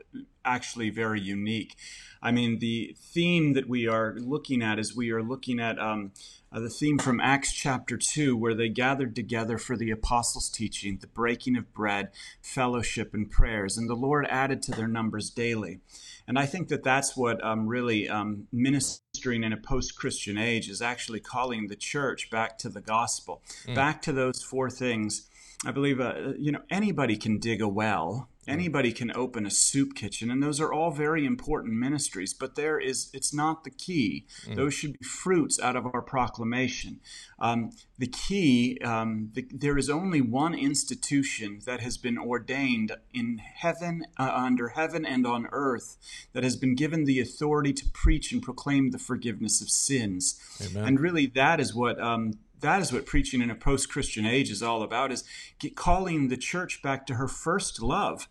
Actually, 0.44 0.90
very 0.90 1.22
unique. 1.22 1.76
I 2.24 2.32
mean, 2.32 2.58
the 2.58 2.96
theme 3.00 3.54
that 3.54 3.70
we 3.70 3.88
are 3.88 4.16
looking 4.18 4.64
at 4.64 4.80
is 4.80 4.96
we 4.96 5.12
are 5.12 5.22
looking 5.22 5.60
at 5.60 5.78
um, 5.78 6.14
uh, 6.52 6.60
the 6.60 6.70
theme 6.70 6.98
from 6.98 7.22
Acts 7.22 7.54
chapter 7.54 7.98
2, 7.98 8.36
where 8.36 8.54
they 8.54 8.68
gathered 8.68 9.16
together 9.16 9.58
for 9.58 9.78
the 9.78 9.92
apostles' 9.92 10.50
teaching, 10.50 10.98
the 11.00 11.08
breaking 11.08 11.56
of 11.56 11.74
bread, 11.74 12.10
fellowship, 12.42 13.14
and 13.14 13.32
prayers. 13.32 13.78
And 13.78 13.90
the 13.90 13.96
Lord 13.96 14.26
added 14.30 14.62
to 14.64 14.72
their 14.72 14.88
numbers 14.88 15.30
daily. 15.30 15.80
And 16.28 16.38
I 16.38 16.46
think 16.46 16.68
that 16.68 16.84
that's 16.84 17.16
what 17.16 17.44
um, 17.44 17.68
really 17.68 18.10
um, 18.10 18.48
ministering 18.52 19.44
in 19.44 19.54
a 19.54 19.58
post 19.58 19.96
Christian 19.96 20.38
age 20.38 20.70
is 20.70 20.82
actually 20.82 21.22
calling 21.22 21.68
the 21.68 21.76
church 21.76 22.30
back 22.30 22.58
to 22.60 22.70
the 22.70 22.82
gospel, 22.82 23.42
mm. 23.66 23.76
back 23.76 24.02
to 24.04 24.12
those 24.12 24.44
four 24.44 24.70
things. 24.70 25.28
I 25.66 25.72
believe, 25.72 26.02
uh, 26.02 26.34
you 26.38 26.52
know, 26.52 26.62
anybody 26.70 27.16
can 27.18 27.38
dig 27.38 27.62
a 27.62 27.68
well 27.68 28.28
Anybody 28.48 28.92
can 28.92 29.12
open 29.16 29.46
a 29.46 29.52
soup 29.52 29.94
kitchen, 29.94 30.32
and 30.32 30.42
those 30.42 30.60
are 30.60 30.74
all 30.74 30.90
very 30.90 31.26
important 31.26 31.76
ministries, 31.76 32.34
but 32.34 32.56
there 32.56 32.80
is, 32.80 33.12
it's 33.14 33.32
not 33.32 33.64
the 33.64 33.70
key. 33.70 34.26
Mm. 34.48 34.56
Those 34.56 34.74
should 34.74 34.98
be 34.98 35.06
fruits 35.06 35.60
out 35.60 35.76
of 35.76 35.86
our 35.86 36.02
proclamation. 36.02 37.02
Um, 37.38 37.72
the 38.00 38.08
key, 38.08 38.80
um, 38.84 39.30
the, 39.34 39.46
there 39.52 39.78
is 39.78 39.92
only 39.92 40.22
one 40.22 40.56
institution 40.56 41.60
that 41.68 41.82
has 41.82 41.98
been 41.98 42.18
ordained 42.18 42.96
in 43.14 43.38
heaven, 43.38 44.06
uh, 44.18 44.32
under 44.34 44.70
heaven 44.70 45.06
and 45.06 45.28
on 45.28 45.48
earth, 45.52 45.98
that 46.34 46.44
has 46.44 46.56
been 46.56 46.74
given 46.74 47.06
the 47.06 47.20
authority 47.20 47.74
to 47.74 47.86
preach 47.94 48.32
and 48.32 48.42
proclaim 48.42 48.90
the 48.90 49.00
forgiveness 49.00 49.62
of 49.62 49.70
sins. 49.70 50.40
Amen. 50.66 50.86
And 50.86 51.00
really, 51.00 51.28
that 51.28 51.60
is 51.60 51.76
what 51.76 52.02
um, 52.02 52.34
that 52.62 52.82
is 52.82 52.94
what 52.94 53.06
preaching 53.06 53.42
in 53.42 53.50
a 53.50 53.56
post-christian 53.56 54.26
age 54.26 54.50
is 54.50 54.64
all 54.64 54.84
about 54.84 55.12
is 55.12 55.24
calling 55.76 56.30
the 56.30 56.38
church 56.38 56.82
back 56.82 57.06
to 57.08 57.16
her 57.16 57.28
first 57.28 57.82
love 57.82 58.28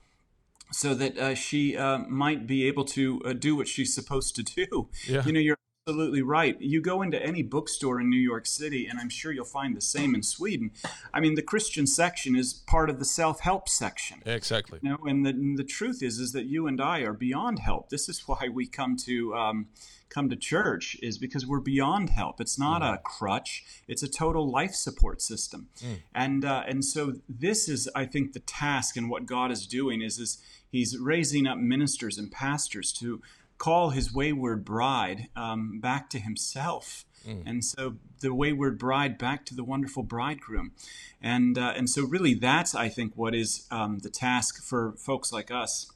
so 0.72 0.94
that 0.94 1.18
uh, 1.18 1.34
she 1.34 1.76
uh, 1.76 1.98
might 1.98 2.46
be 2.46 2.66
able 2.66 2.84
to 2.84 3.20
uh, 3.24 3.32
do 3.32 3.56
what 3.56 3.68
she's 3.68 3.94
supposed 3.94 4.34
to 4.36 4.42
do 4.42 4.88
yeah. 5.06 5.24
you 5.24 5.32
know 5.32 5.40
you're 5.40 5.59
absolutely 5.86 6.20
right 6.20 6.60
you 6.60 6.80
go 6.80 7.00
into 7.00 7.20
any 7.22 7.42
bookstore 7.42 8.00
in 8.00 8.10
new 8.10 8.18
york 8.18 8.46
city 8.46 8.86
and 8.86 8.98
i'm 8.98 9.08
sure 9.08 9.32
you'll 9.32 9.44
find 9.44 9.74
the 9.74 9.80
same 9.80 10.14
in 10.14 10.22
sweden 10.22 10.70
i 11.14 11.20
mean 11.20 11.34
the 11.36 11.42
christian 11.42 11.86
section 11.86 12.36
is 12.36 12.52
part 12.52 12.90
of 12.90 12.98
the 12.98 13.04
self-help 13.04 13.66
section 13.66 14.22
exactly 14.26 14.78
you 14.82 14.90
know 14.90 14.98
and 15.06 15.24
the, 15.24 15.30
and 15.30 15.58
the 15.58 15.64
truth 15.64 16.02
is 16.02 16.18
is 16.18 16.32
that 16.32 16.44
you 16.44 16.66
and 16.66 16.82
i 16.82 17.00
are 17.00 17.14
beyond 17.14 17.58
help 17.60 17.88
this 17.88 18.10
is 18.10 18.28
why 18.28 18.46
we 18.52 18.66
come 18.66 18.94
to 18.94 19.34
um, 19.34 19.66
come 20.10 20.28
to 20.28 20.36
church 20.36 20.96
is 21.00 21.18
because 21.18 21.46
we're 21.46 21.60
beyond 21.60 22.10
help. 22.10 22.40
It's 22.40 22.58
not 22.58 22.82
mm. 22.82 22.94
a 22.94 22.98
crutch; 22.98 23.64
it's 23.86 24.02
a 24.02 24.08
total 24.08 24.50
life 24.50 24.74
support 24.74 25.22
system. 25.22 25.68
Mm. 25.78 25.98
And 26.12 26.44
uh, 26.44 26.64
and 26.66 26.84
so 26.84 27.14
this 27.28 27.68
is, 27.68 27.88
I 27.94 28.06
think, 28.06 28.32
the 28.32 28.40
task 28.40 28.96
and 28.96 29.08
what 29.08 29.24
God 29.24 29.52
is 29.52 29.68
doing 29.68 30.02
is 30.02 30.18
is 30.18 30.38
He's 30.68 30.98
raising 30.98 31.46
up 31.46 31.58
ministers 31.58 32.18
and 32.18 32.30
pastors 32.30 32.92
to 32.94 33.22
call 33.60 33.90
His 33.90 34.12
wayward 34.12 34.64
bride 34.64 35.28
um, 35.36 35.78
back 35.78 36.10
to 36.10 36.18
Himself. 36.18 37.04
Mm. 37.24 37.42
And 37.46 37.64
so 37.64 37.96
the 38.20 38.34
wayward 38.34 38.78
bride 38.78 39.18
back 39.18 39.44
to 39.46 39.54
the 39.54 39.62
wonderful 39.62 40.02
bridegroom, 40.02 40.72
and 41.20 41.58
uh, 41.58 41.74
and 41.76 41.88
so 41.88 42.02
really 42.02 42.32
that's 42.34 42.74
I 42.74 42.88
think 42.88 43.12
what 43.14 43.34
is 43.34 43.66
um, 43.70 43.98
the 43.98 44.08
task 44.08 44.62
for 44.62 44.92
folks 44.92 45.30
like 45.30 45.50
us 45.50 45.92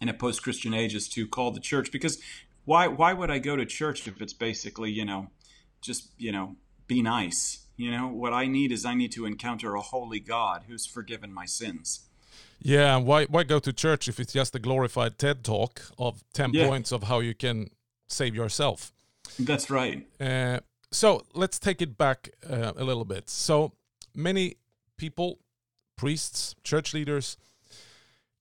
in 0.00 0.08
a 0.08 0.14
post-Christian 0.14 0.72
age 0.72 0.94
is 0.94 1.08
to 1.08 1.26
call 1.26 1.50
the 1.50 1.60
church 1.60 1.90
because 1.90 2.22
why 2.64 2.86
why 2.86 3.12
would 3.12 3.32
I 3.32 3.40
go 3.40 3.56
to 3.56 3.66
church 3.66 4.06
if 4.06 4.22
it's 4.22 4.32
basically 4.32 4.92
you 4.92 5.04
know 5.04 5.30
just 5.80 6.08
you 6.18 6.30
know 6.30 6.54
be 6.86 7.02
nice 7.02 7.66
you 7.80 7.90
know 7.90 8.08
what 8.08 8.34
I 8.34 8.46
need 8.46 8.72
is 8.72 8.84
I 8.84 8.94
need 8.94 9.10
to 9.12 9.24
encounter 9.24 9.74
a 9.74 9.80
holy 9.80 10.20
God 10.20 10.64
who's 10.68 10.84
forgiven 10.84 11.32
my 11.32 11.46
sins. 11.46 12.09
Yeah, 12.62 12.96
why 12.96 13.24
why 13.24 13.44
go 13.44 13.58
to 13.58 13.72
church 13.72 14.08
if 14.08 14.20
it's 14.20 14.32
just 14.32 14.54
a 14.54 14.58
glorified 14.58 15.18
TED 15.18 15.44
talk 15.44 15.82
of 15.98 16.22
ten 16.32 16.52
yeah. 16.52 16.66
points 16.66 16.92
of 16.92 17.04
how 17.04 17.20
you 17.20 17.34
can 17.34 17.70
save 18.08 18.34
yourself? 18.34 18.92
That's 19.38 19.70
right. 19.70 20.06
Uh, 20.20 20.60
so 20.92 21.22
let's 21.34 21.58
take 21.58 21.80
it 21.80 21.96
back 21.96 22.30
uh, 22.48 22.72
a 22.76 22.84
little 22.84 23.04
bit. 23.04 23.30
So 23.30 23.72
many 24.14 24.56
people, 24.96 25.38
priests, 25.96 26.54
church 26.62 26.92
leaders, 26.92 27.38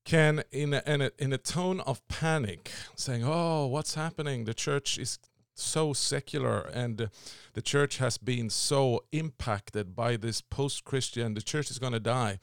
can 0.09 0.43
in 0.51 0.73
a, 0.73 0.81
in 0.85 1.01
a, 1.01 1.11
in 1.19 1.33
a 1.33 1.37
tone 1.37 1.79
of 1.81 2.05
panic 2.07 2.71
saying 2.95 3.23
oh 3.23 3.67
what's 3.67 3.93
happening 3.93 4.45
the 4.45 4.55
church 4.55 4.97
is 4.97 5.19
so 5.53 5.93
secular 5.93 6.61
and 6.73 7.09
the 7.53 7.61
church 7.61 7.97
has 7.97 8.17
been 8.17 8.49
so 8.49 9.03
impacted 9.11 9.95
by 9.95 10.15
this 10.15 10.41
post-christian 10.41 11.35
the 11.35 11.41
church 11.41 11.69
is 11.69 11.77
going 11.77 11.93
to 11.93 11.99
die 11.99 12.39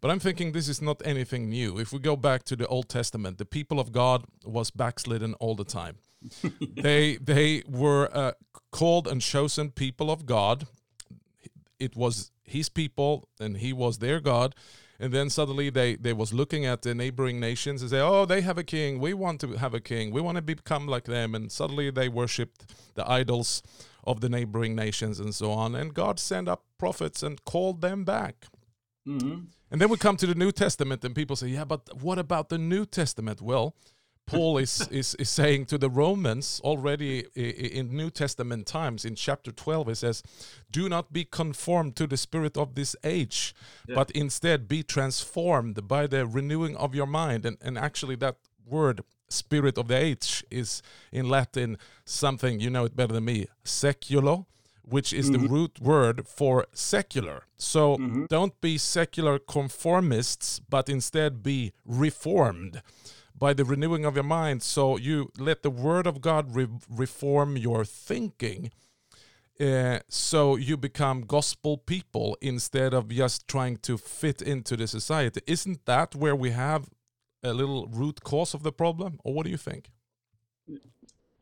but 0.00 0.10
i'm 0.10 0.18
thinking 0.18 0.52
this 0.52 0.68
is 0.68 0.80
not 0.80 1.00
anything 1.04 1.48
new 1.48 1.78
if 1.78 1.92
we 1.92 1.98
go 1.98 2.16
back 2.16 2.42
to 2.44 2.56
the 2.56 2.66
old 2.66 2.88
testament 2.88 3.38
the 3.38 3.44
people 3.44 3.78
of 3.80 3.92
god 3.92 4.24
was 4.44 4.70
backslidden 4.70 5.34
all 5.34 5.54
the 5.54 5.64
time 5.64 5.96
they 6.76 7.16
they 7.16 7.62
were 7.68 8.08
uh, 8.12 8.32
called 8.70 9.06
and 9.08 9.20
chosen 9.20 9.70
people 9.70 10.10
of 10.10 10.26
God. 10.26 10.66
It 11.78 11.96
was 11.96 12.30
his 12.42 12.68
people 12.68 13.28
and 13.40 13.58
he 13.58 13.72
was 13.72 13.98
their 13.98 14.20
God. 14.20 14.54
And 15.00 15.12
then 15.12 15.30
suddenly 15.30 15.70
they, 15.70 15.94
they 15.94 16.12
was 16.12 16.32
looking 16.32 16.66
at 16.66 16.82
the 16.82 16.92
neighboring 16.92 17.38
nations 17.38 17.82
and 17.82 17.90
say, 17.90 18.00
oh, 18.00 18.26
they 18.26 18.40
have 18.40 18.58
a 18.58 18.64
king. 18.64 18.98
We 18.98 19.14
want 19.14 19.40
to 19.42 19.52
have 19.52 19.72
a 19.72 19.80
king. 19.80 20.10
We 20.10 20.20
want 20.20 20.36
to 20.36 20.42
become 20.42 20.88
like 20.88 21.04
them. 21.04 21.36
And 21.36 21.52
suddenly 21.52 21.90
they 21.90 22.08
worshipped 22.08 22.74
the 22.96 23.08
idols 23.08 23.62
of 24.02 24.20
the 24.20 24.28
neighboring 24.28 24.74
nations 24.74 25.20
and 25.20 25.32
so 25.32 25.52
on. 25.52 25.76
And 25.76 25.94
God 25.94 26.18
sent 26.18 26.48
up 26.48 26.64
prophets 26.78 27.22
and 27.22 27.44
called 27.44 27.80
them 27.80 28.02
back. 28.02 28.46
Mm-hmm. 29.08 29.38
And 29.70 29.80
then 29.80 29.88
we 29.88 29.96
come 29.96 30.16
to 30.16 30.26
the 30.26 30.34
New 30.34 30.52
Testament, 30.52 31.04
and 31.04 31.14
people 31.14 31.36
say, 31.36 31.48
"Yeah, 31.48 31.64
but 31.64 32.02
what 32.02 32.18
about 32.18 32.48
the 32.48 32.58
New 32.58 32.84
Testament?" 32.86 33.40
Well, 33.40 33.74
Paul 34.28 34.58
is, 34.58 34.86
is 34.90 35.14
is 35.16 35.28
saying 35.30 35.66
to 35.66 35.78
the 35.78 35.90
Romans 35.90 36.60
already 36.62 37.24
in 37.34 37.96
New 37.96 38.10
Testament 38.10 38.66
times 38.66 39.04
in 39.04 39.14
chapter 39.14 39.50
12 39.50 39.88
he 39.88 39.94
says 39.94 40.22
do 40.70 40.88
not 40.88 41.12
be 41.12 41.24
conformed 41.24 41.96
to 41.96 42.06
the 42.06 42.16
spirit 42.16 42.56
of 42.56 42.74
this 42.74 42.94
age 43.04 43.54
Yeah. 43.88 43.94
but 43.94 44.10
instead 44.10 44.68
be 44.68 44.82
transformed 44.82 45.88
by 45.88 46.06
the 46.06 46.26
renewing 46.26 46.76
of 46.76 46.94
your 46.94 47.06
mind 47.06 47.46
and 47.46 47.56
and 47.62 47.78
actually 47.78 48.16
that 48.16 48.36
word 48.66 49.00
spirit 49.28 49.78
of 49.78 49.88
the 49.88 49.96
age 49.96 50.44
is 50.50 50.82
in 51.12 51.28
Latin 51.28 51.78
something 52.04 52.60
you 52.60 52.70
know 52.70 52.84
it 52.84 52.94
better 52.96 53.14
than 53.14 53.24
me 53.24 53.46
seculo 53.64 54.46
which 54.88 55.12
is 55.12 55.30
the 55.30 55.38
root 55.38 55.80
word 55.80 56.26
for 56.26 56.66
secular. 56.72 57.44
So 57.56 57.96
don't 58.28 58.60
be 58.60 58.78
secular 58.78 59.38
conformists, 59.38 60.60
but 60.68 60.88
instead 60.88 61.42
be 61.42 61.72
reformed 61.84 62.82
by 63.38 63.54
the 63.54 63.64
renewing 63.64 64.04
of 64.04 64.14
your 64.16 64.24
mind. 64.24 64.62
So 64.62 64.96
you 64.96 65.30
let 65.38 65.62
the 65.62 65.70
word 65.70 66.06
of 66.06 66.20
God 66.20 66.54
re- 66.54 66.66
reform 66.88 67.56
your 67.56 67.84
thinking. 67.84 68.70
Uh, 69.60 69.98
so 70.08 70.56
you 70.56 70.76
become 70.76 71.22
gospel 71.22 71.76
people 71.78 72.36
instead 72.40 72.94
of 72.94 73.08
just 73.08 73.48
trying 73.48 73.76
to 73.78 73.98
fit 73.98 74.40
into 74.42 74.76
the 74.76 74.86
society. 74.86 75.40
Isn't 75.46 75.84
that 75.86 76.14
where 76.14 76.36
we 76.36 76.50
have 76.50 76.88
a 77.42 77.52
little 77.52 77.86
root 77.88 78.22
cause 78.22 78.54
of 78.54 78.62
the 78.62 78.72
problem? 78.72 79.18
Or 79.24 79.34
what 79.34 79.44
do 79.44 79.50
you 79.50 79.56
think? 79.56 79.90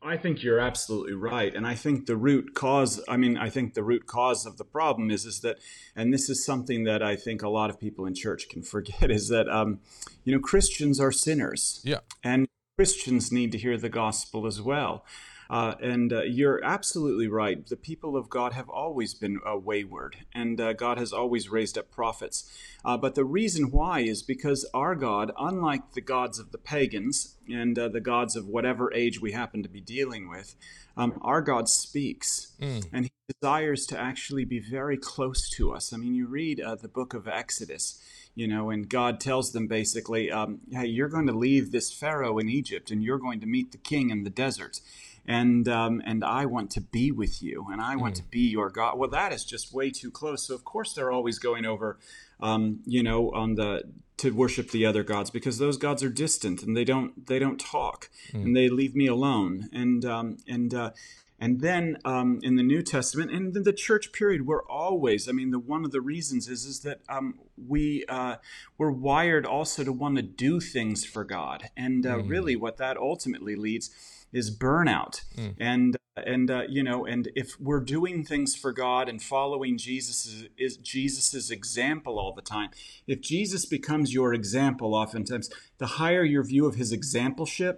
I 0.07 0.15
think 0.17 0.41
you're 0.41 0.59
absolutely 0.59 1.13
right, 1.13 1.53
and 1.53 1.67
I 1.67 1.75
think 1.75 2.05
the 2.05 2.15
root 2.15 2.53
cause. 2.55 3.03
I 3.09 3.17
mean, 3.17 3.37
I 3.37 3.49
think 3.49 3.73
the 3.73 3.83
root 3.83 4.05
cause 4.07 4.45
of 4.45 4.57
the 4.57 4.63
problem 4.63 5.11
is 5.11 5.25
is 5.25 5.41
that, 5.41 5.57
and 5.95 6.13
this 6.13 6.29
is 6.29 6.45
something 6.45 6.85
that 6.85 7.03
I 7.03 7.15
think 7.17 7.41
a 7.43 7.49
lot 7.49 7.69
of 7.69 7.79
people 7.79 8.05
in 8.05 8.13
church 8.15 8.47
can 8.49 8.61
forget 8.73 9.11
is 9.11 9.27
that, 9.27 9.49
um, 9.49 9.79
you 10.23 10.33
know, 10.33 10.39
Christians 10.39 10.99
are 10.99 11.11
sinners, 11.11 11.81
Yeah. 11.83 11.99
and 12.23 12.47
Christians 12.77 13.31
need 13.31 13.51
to 13.51 13.57
hear 13.57 13.77
the 13.77 13.89
gospel 13.89 14.47
as 14.47 14.61
well. 14.61 15.03
Uh, 15.49 15.75
and 15.81 16.11
uh, 16.11 16.23
you're 16.23 16.63
absolutely 16.63 17.27
right. 17.27 17.65
The 17.65 17.77
people 17.77 18.17
of 18.17 18.29
God 18.29 18.53
have 18.53 18.69
always 18.69 19.13
been 19.13 19.39
uh, 19.49 19.57
wayward, 19.57 20.17
and 20.33 20.59
uh, 20.59 20.73
God 20.73 20.97
has 20.97 21.13
always 21.13 21.49
raised 21.49 21.77
up 21.77 21.91
prophets. 21.91 22.51
Uh, 22.83 22.97
but 22.97 23.15
the 23.15 23.25
reason 23.25 23.71
why 23.71 24.01
is 24.01 24.23
because 24.23 24.69
our 24.73 24.95
God, 24.95 25.31
unlike 25.37 25.93
the 25.93 26.01
gods 26.01 26.39
of 26.39 26.51
the 26.51 26.57
pagans 26.57 27.35
and 27.49 27.77
uh, 27.77 27.87
the 27.87 28.01
gods 28.01 28.35
of 28.35 28.47
whatever 28.47 28.93
age 28.93 29.21
we 29.21 29.31
happen 29.31 29.63
to 29.63 29.69
be 29.69 29.81
dealing 29.81 30.29
with, 30.29 30.55
um, 30.97 31.17
our 31.21 31.41
God 31.41 31.69
speaks, 31.69 32.53
and 32.59 33.05
He 33.05 33.11
desires 33.41 33.85
to 33.87 33.99
actually 33.99 34.45
be 34.45 34.59
very 34.59 34.97
close 34.97 35.49
to 35.51 35.73
us. 35.73 35.93
I 35.93 35.97
mean, 35.97 36.15
you 36.15 36.27
read 36.27 36.59
uh, 36.59 36.75
the 36.75 36.87
book 36.87 37.13
of 37.13 37.27
Exodus 37.27 38.01
you 38.37 38.47
know, 38.47 38.69
and 38.69 38.87
God 38.87 39.19
tells 39.19 39.51
them 39.51 39.65
basically, 39.65 40.31
um, 40.31 40.59
hey, 40.71 40.85
you're 40.85 41.09
going 41.09 41.25
to 41.25 41.33
leave 41.33 41.71
this 41.71 41.91
Pharaoh 41.91 42.37
in 42.37 42.47
Egypt 42.47 42.91
and 42.91 43.03
you're 43.03 43.17
going 43.17 43.39
to 43.39 43.47
meet 43.47 43.71
the 43.71 43.79
king 43.79 44.11
in 44.11 44.23
the 44.23 44.29
desert. 44.29 44.79
And 45.27 45.67
um, 45.67 46.01
and 46.05 46.23
I 46.23 46.45
want 46.45 46.71
to 46.71 46.81
be 46.81 47.11
with 47.11 47.43
you, 47.43 47.67
and 47.69 47.81
I 47.81 47.97
want 47.97 48.15
to 48.15 48.23
be 48.23 48.39
your 48.39 48.69
God. 48.69 48.97
Well, 48.97 49.09
that 49.09 49.33
is 49.33 49.43
just 49.43 49.73
way 49.73 49.91
too 49.91 50.09
close. 50.09 50.47
So 50.47 50.55
of 50.55 50.63
course 50.63 50.93
they're 50.93 51.11
always 51.11 51.37
going 51.37 51.65
over, 51.65 51.99
um, 52.39 52.79
you 52.85 53.03
know, 53.03 53.31
on 53.31 53.55
the 53.55 53.83
to 54.17 54.31
worship 54.31 54.71
the 54.71 54.85
other 54.85 55.03
gods 55.03 55.29
because 55.29 55.59
those 55.59 55.77
gods 55.77 56.01
are 56.01 56.09
distant 56.09 56.63
and 56.63 56.75
they 56.75 56.83
don't 56.83 57.27
they 57.27 57.39
don't 57.39 57.59
talk 57.59 58.09
and 58.33 58.55
they 58.55 58.69
leave 58.69 58.95
me 58.95 59.07
alone. 59.07 59.69
And 59.71 60.03
um, 60.05 60.37
and 60.47 60.73
uh, 60.73 60.91
and 61.39 61.61
then 61.61 61.97
um, 62.03 62.39
in 62.41 62.55
the 62.55 62.63
New 62.63 62.81
Testament 62.81 63.31
and 63.31 63.55
in 63.55 63.63
the 63.63 63.73
church 63.73 64.11
period, 64.11 64.47
we're 64.47 64.63
always, 64.63 65.29
I 65.29 65.31
mean, 65.33 65.51
the 65.51 65.59
one 65.59 65.85
of 65.85 65.91
the 65.91 66.01
reasons 66.01 66.47
is 66.47 66.65
is 66.65 66.79
that 66.81 67.01
um, 67.09 67.39
we 67.67 68.05
uh, 68.09 68.37
we're 68.77 68.91
wired 68.91 69.45
also 69.45 69.83
to 69.83 69.91
want 69.91 70.15
to 70.15 70.23
do 70.23 70.59
things 70.59 71.05
for 71.05 71.23
God, 71.23 71.69
and 71.77 72.05
uh, 72.05 72.17
really, 72.19 72.55
what 72.55 72.77
that 72.77 72.97
ultimately 72.97 73.55
leads 73.55 73.91
is 74.33 74.55
burnout, 74.55 75.21
and 75.59 75.95
and 76.15 76.49
uh, 76.49 76.63
you 76.67 76.81
know, 76.83 77.05
and 77.05 77.29
if 77.35 77.59
we're 77.59 77.79
doing 77.79 78.23
things 78.23 78.55
for 78.55 78.71
God 78.71 79.07
and 79.07 79.21
following 79.21 79.77
Jesus 79.77 80.45
is 80.57 80.77
Jesus's 80.77 81.51
example 81.51 82.17
all 82.17 82.33
the 82.33 82.41
time, 82.41 82.69
if 83.05 83.21
Jesus 83.21 83.65
becomes 83.65 84.13
your 84.13 84.33
example, 84.33 84.95
oftentimes 84.95 85.49
the 85.77 85.85
higher 85.85 86.23
your 86.23 86.43
view 86.43 86.65
of 86.65 86.75
His 86.75 86.91
exampleship, 86.91 87.77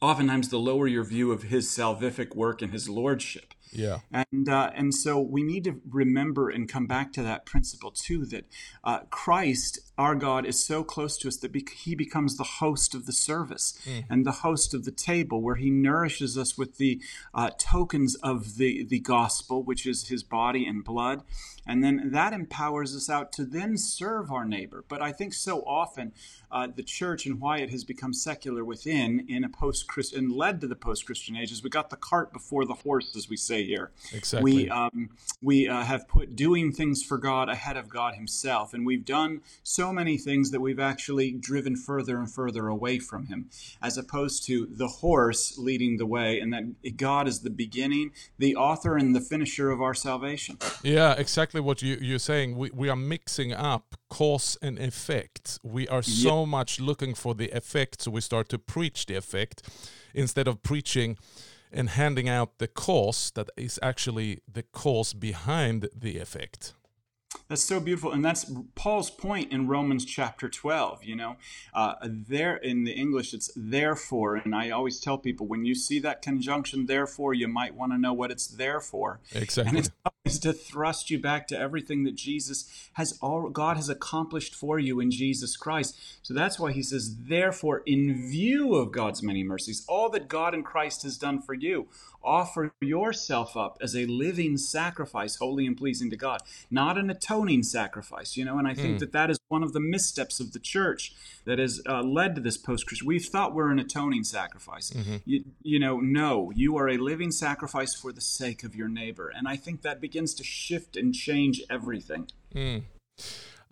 oftentimes 0.00 0.48
the 0.48 0.58
lower 0.58 0.86
your 0.86 1.04
view 1.04 1.32
of 1.32 1.44
his 1.44 1.68
salvific 1.68 2.34
work 2.34 2.62
and 2.62 2.72
his 2.72 2.88
lordship. 2.88 3.54
Yeah. 3.72 3.98
And 4.12 4.48
uh, 4.48 4.70
and 4.74 4.94
so 4.94 5.20
we 5.20 5.42
need 5.42 5.64
to 5.64 5.80
remember 5.88 6.48
and 6.48 6.68
come 6.68 6.86
back 6.86 7.12
to 7.14 7.22
that 7.22 7.46
principle 7.46 7.90
too 7.90 8.24
that 8.26 8.44
uh, 8.84 9.00
Christ, 9.10 9.80
our 9.98 10.14
God, 10.14 10.46
is 10.46 10.64
so 10.64 10.84
close 10.84 11.18
to 11.18 11.28
us 11.28 11.36
that 11.38 11.52
bec 11.52 11.70
He 11.70 11.94
becomes 11.94 12.36
the 12.36 12.44
host 12.44 12.94
of 12.94 13.06
the 13.06 13.12
service 13.12 13.78
and 14.08 14.24
the 14.24 14.32
host 14.32 14.74
of 14.74 14.84
the 14.84 14.92
table, 14.92 15.42
where 15.42 15.56
He 15.56 15.70
nourishes 15.70 16.38
us 16.38 16.56
with 16.56 16.78
the 16.78 17.00
uh, 17.34 17.50
tokens 17.58 18.14
of 18.16 18.56
the 18.56 18.84
the 18.84 19.00
gospel, 19.00 19.62
which 19.62 19.86
is 19.86 20.08
His 20.08 20.22
body 20.22 20.66
and 20.66 20.84
blood, 20.84 21.22
and 21.66 21.82
then 21.82 22.10
that 22.12 22.32
empowers 22.32 22.94
us 22.94 23.10
out 23.10 23.32
to 23.32 23.44
then 23.44 23.76
serve 23.76 24.30
our 24.30 24.44
neighbor. 24.44 24.84
But 24.88 25.02
I 25.02 25.12
think 25.12 25.34
so 25.34 25.60
often 25.62 26.12
uh, 26.50 26.68
the 26.74 26.82
church 26.82 27.26
and 27.26 27.40
why 27.40 27.58
it 27.58 27.70
has 27.70 27.84
become 27.84 28.12
secular 28.12 28.64
within 28.64 29.26
in 29.28 29.44
a 29.44 29.48
post 29.48 29.88
Christian 29.88 30.30
led 30.30 30.60
to 30.60 30.66
the 30.66 30.76
post 30.76 31.06
Christian 31.06 31.36
age 31.36 31.50
is 31.50 31.62
we 31.62 31.70
got 31.70 31.90
the 31.90 31.96
cart 31.96 32.32
before 32.32 32.64
the 32.64 32.74
horse, 32.74 33.14
as 33.16 33.28
we 33.28 33.36
say 33.36 33.65
here. 33.66 33.90
Exactly. 34.12 34.52
We 34.52 34.70
um, 34.70 35.10
we 35.42 35.68
uh, 35.68 35.82
have 35.82 36.08
put 36.08 36.36
doing 36.36 36.72
things 36.72 37.02
for 37.02 37.18
God 37.18 37.48
ahead 37.48 37.76
of 37.76 37.88
God 37.88 38.14
Himself, 38.14 38.72
and 38.72 38.86
we've 38.86 39.04
done 39.04 39.42
so 39.62 39.92
many 39.92 40.16
things 40.16 40.50
that 40.50 40.60
we've 40.60 40.80
actually 40.80 41.32
driven 41.32 41.76
further 41.76 42.18
and 42.18 42.30
further 42.30 42.68
away 42.68 42.98
from 42.98 43.26
Him, 43.26 43.50
as 43.82 43.98
opposed 43.98 44.44
to 44.46 44.66
the 44.70 44.88
horse 44.88 45.58
leading 45.58 45.96
the 45.96 46.06
way, 46.06 46.40
and 46.40 46.52
that 46.52 46.96
God 46.96 47.28
is 47.28 47.40
the 47.40 47.50
beginning, 47.50 48.12
the 48.38 48.56
author, 48.56 48.96
and 48.96 49.14
the 49.14 49.20
finisher 49.20 49.70
of 49.70 49.82
our 49.82 49.94
salvation. 49.94 50.58
Yeah, 50.82 51.14
exactly 51.14 51.60
what 51.60 51.82
you, 51.82 51.98
you're 52.00 52.18
saying. 52.18 52.56
We, 52.56 52.70
we 52.72 52.88
are 52.88 52.96
mixing 52.96 53.52
up 53.52 53.96
cause 54.08 54.56
and 54.62 54.78
effect. 54.78 55.58
We 55.62 55.88
are 55.88 56.02
so 56.02 56.46
much 56.46 56.80
looking 56.80 57.14
for 57.14 57.34
the 57.34 57.50
effect, 57.50 58.02
so 58.02 58.10
we 58.10 58.20
start 58.20 58.48
to 58.50 58.58
preach 58.58 59.06
the 59.06 59.16
effect 59.16 59.62
instead 60.14 60.48
of 60.48 60.62
preaching 60.62 61.18
and 61.72 61.90
handing 61.90 62.28
out 62.28 62.58
the 62.58 62.68
cause 62.68 63.30
that 63.34 63.50
is 63.56 63.78
actually 63.82 64.40
the 64.50 64.62
cause 64.62 65.12
behind 65.12 65.88
the 65.94 66.18
effect. 66.18 66.74
That's 67.48 67.62
so 67.62 67.80
beautiful, 67.80 68.12
and 68.12 68.24
that's 68.24 68.50
Paul's 68.74 69.10
point 69.10 69.52
in 69.52 69.68
Romans 69.68 70.04
chapter 70.04 70.48
twelve. 70.48 71.04
You 71.04 71.16
know, 71.16 71.36
uh, 71.74 71.94
there 72.02 72.56
in 72.56 72.84
the 72.84 72.92
English 72.92 73.34
it's 73.34 73.50
therefore, 73.54 74.36
and 74.36 74.54
I 74.54 74.70
always 74.70 75.00
tell 75.00 75.18
people 75.18 75.46
when 75.46 75.64
you 75.64 75.74
see 75.74 75.98
that 76.00 76.22
conjunction 76.22 76.86
therefore, 76.86 77.34
you 77.34 77.46
might 77.46 77.74
want 77.74 77.92
to 77.92 77.98
know 77.98 78.12
what 78.12 78.30
it's 78.30 78.46
there 78.46 78.80
for. 78.80 79.20
And 79.34 79.42
Exactly. 79.42 79.78
it's 79.78 79.90
always 80.26 80.38
to 80.40 80.52
thrust 80.52 81.08
you 81.08 81.20
back 81.20 81.46
to 81.46 81.58
everything 81.58 82.02
that 82.02 82.16
Jesus 82.16 82.88
has 82.94 83.16
all 83.22 83.48
God 83.48 83.76
has 83.76 83.88
accomplished 83.88 84.54
for 84.54 84.78
you 84.78 84.98
in 84.98 85.10
Jesus 85.10 85.56
Christ. 85.56 85.96
So 86.22 86.34
that's 86.34 86.58
why 86.58 86.72
he 86.72 86.82
says, 86.82 87.16
therefore, 87.16 87.82
in 87.86 88.28
view 88.28 88.74
of 88.74 88.90
God's 88.90 89.22
many 89.22 89.44
mercies, 89.44 89.84
all 89.88 90.10
that 90.10 90.26
God 90.26 90.52
in 90.52 90.64
Christ 90.64 91.04
has 91.04 91.16
done 91.16 91.40
for 91.40 91.54
you, 91.54 91.86
offer 92.24 92.72
yourself 92.80 93.56
up 93.56 93.78
as 93.80 93.94
a 93.94 94.06
living 94.06 94.56
sacrifice, 94.56 95.36
holy 95.36 95.64
and 95.64 95.76
pleasing 95.76 96.10
to 96.10 96.16
God, 96.16 96.40
not 96.72 96.98
an 96.98 97.08
atoning 97.08 97.62
sacrifice. 97.62 98.36
You 98.36 98.44
know, 98.44 98.58
and 98.58 98.66
I 98.66 98.74
think 98.74 98.98
that 98.98 99.12
that 99.12 99.30
is 99.30 99.38
one 99.48 99.62
of 99.62 99.72
the 99.72 99.80
missteps 99.80 100.40
of 100.40 100.52
the 100.52 100.58
church 100.58 101.14
that 101.44 101.60
has 101.60 101.80
uh, 101.88 102.02
led 102.02 102.34
to 102.34 102.40
this 102.40 102.56
post-Christian. 102.56 103.06
We've 103.06 103.24
thought 103.24 103.54
we're 103.54 103.70
an 103.70 103.78
atoning 103.78 104.24
sacrifice. 104.24 104.92
You, 105.24 105.44
you 105.62 105.78
know, 105.78 106.00
no, 106.00 106.50
you 106.52 106.76
are 106.78 106.88
a 106.88 106.96
living 106.96 107.30
sacrifice 107.30 107.94
for 107.94 108.10
the 108.10 108.20
sake 108.20 108.64
of 108.64 108.74
your 108.74 108.88
neighbor, 108.88 109.32
and 109.32 109.46
I 109.46 109.54
think 109.54 109.82
that 109.82 110.00
begins 110.00 110.15
to 110.34 110.44
shift 110.44 110.96
and 110.96 111.14
change 111.14 111.62
everything. 111.70 112.28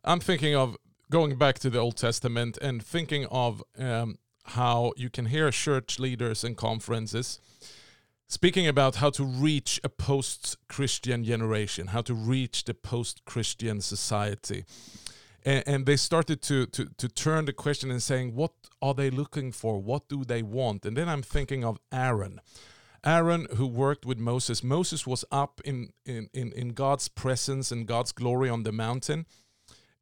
I'm 0.04 0.20
thinking 0.20 0.54
of 0.54 0.76
going 1.10 1.36
back 1.36 1.58
to 1.60 1.70
the 1.70 1.78
Old 1.78 1.96
Testament 1.96 2.58
and 2.60 2.82
thinking 2.82 3.26
of 3.26 3.62
um, 3.78 4.18
how 4.44 4.92
you 4.96 5.10
can 5.10 5.26
hear 5.26 5.50
church 5.50 5.98
leaders 5.98 6.44
and 6.44 6.56
conferences 6.56 7.40
speaking 8.26 8.66
about 8.66 8.96
how 8.96 9.10
to 9.10 9.24
reach 9.24 9.80
a 9.84 9.88
post 9.88 10.56
Christian 10.68 11.24
generation, 11.24 11.88
how 11.88 12.02
to 12.02 12.14
reach 12.14 12.64
the 12.64 12.74
post 12.74 13.24
Christian 13.24 13.80
society. 13.80 14.64
And, 15.44 15.62
and 15.66 15.86
they 15.86 15.96
started 15.96 16.42
to, 16.42 16.66
to, 16.66 16.86
to 16.96 17.08
turn 17.08 17.44
the 17.44 17.52
question 17.52 17.90
and 17.90 18.02
saying, 18.02 18.34
what 18.34 18.52
are 18.80 18.94
they 18.94 19.10
looking 19.10 19.52
for? 19.52 19.80
What 19.80 20.08
do 20.08 20.24
they 20.24 20.42
want? 20.42 20.84
And 20.84 20.96
then 20.96 21.08
I'm 21.08 21.22
thinking 21.22 21.64
of 21.64 21.78
Aaron. 21.92 22.40
Aaron, 23.04 23.46
who 23.56 23.66
worked 23.66 24.06
with 24.06 24.18
Moses, 24.18 24.64
Moses 24.64 25.06
was 25.06 25.24
up 25.30 25.60
in, 25.64 25.90
in, 26.06 26.28
in, 26.32 26.52
in 26.52 26.68
God's 26.70 27.08
presence 27.08 27.70
and 27.70 27.86
God's 27.86 28.12
glory 28.12 28.48
on 28.48 28.62
the 28.62 28.72
mountain. 28.72 29.26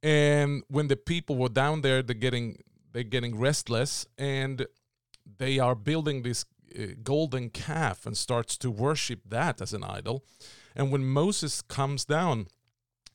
And 0.02 0.62
when 0.68 0.88
the 0.88 0.96
people 0.96 1.36
were 1.36 1.48
down 1.48 1.82
there, 1.82 2.02
they're 2.02 2.14
getting 2.14 2.58
they're 2.92 3.02
getting 3.02 3.38
restless, 3.38 4.06
and 4.18 4.66
they 5.38 5.58
are 5.58 5.74
building 5.74 6.22
this 6.22 6.44
uh, 6.78 6.88
golden 7.02 7.48
calf 7.48 8.04
and 8.04 8.16
starts 8.16 8.58
to 8.58 8.70
worship 8.70 9.20
that 9.30 9.62
as 9.62 9.72
an 9.72 9.82
idol. 9.82 10.24
And 10.76 10.92
when 10.92 11.04
Moses 11.04 11.62
comes 11.62 12.04
down, 12.04 12.48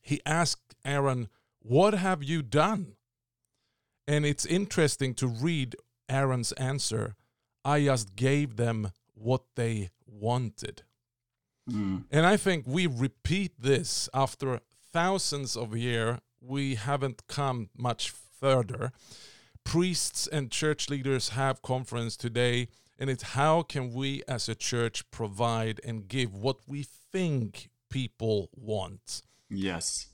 he 0.00 0.20
asked 0.26 0.74
Aaron, 0.84 1.28
"What 1.60 1.94
have 1.94 2.24
you 2.24 2.42
done?" 2.42 2.96
And 4.06 4.24
it's 4.24 4.46
interesting 4.46 5.14
to 5.16 5.26
read 5.26 5.76
Aaron's 6.08 6.52
answer. 6.52 7.14
I 7.64 7.84
just 7.84 8.16
gave 8.16 8.56
them 8.56 8.92
what 9.20 9.42
they 9.56 9.90
wanted. 10.06 10.82
Mm. 11.70 12.04
And 12.10 12.26
I 12.26 12.36
think 12.36 12.64
we 12.66 12.86
repeat 12.86 13.52
this 13.58 14.08
after 14.14 14.60
thousands 14.92 15.56
of 15.56 15.76
years. 15.76 16.18
We 16.40 16.76
haven't 16.76 17.26
come 17.26 17.68
much 17.76 18.10
further. 18.10 18.92
Priests 19.64 20.26
and 20.26 20.50
church 20.50 20.88
leaders 20.88 21.30
have 21.30 21.62
conference 21.62 22.16
today, 22.16 22.68
and 22.98 23.10
it's 23.10 23.34
how 23.34 23.62
can 23.62 23.92
we 23.92 24.22
as 24.26 24.48
a 24.48 24.54
church 24.54 25.10
provide 25.10 25.80
and 25.84 26.08
give 26.08 26.34
what 26.34 26.58
we 26.66 26.84
think 27.12 27.68
people 27.90 28.48
want. 28.54 29.22
Yes. 29.50 30.08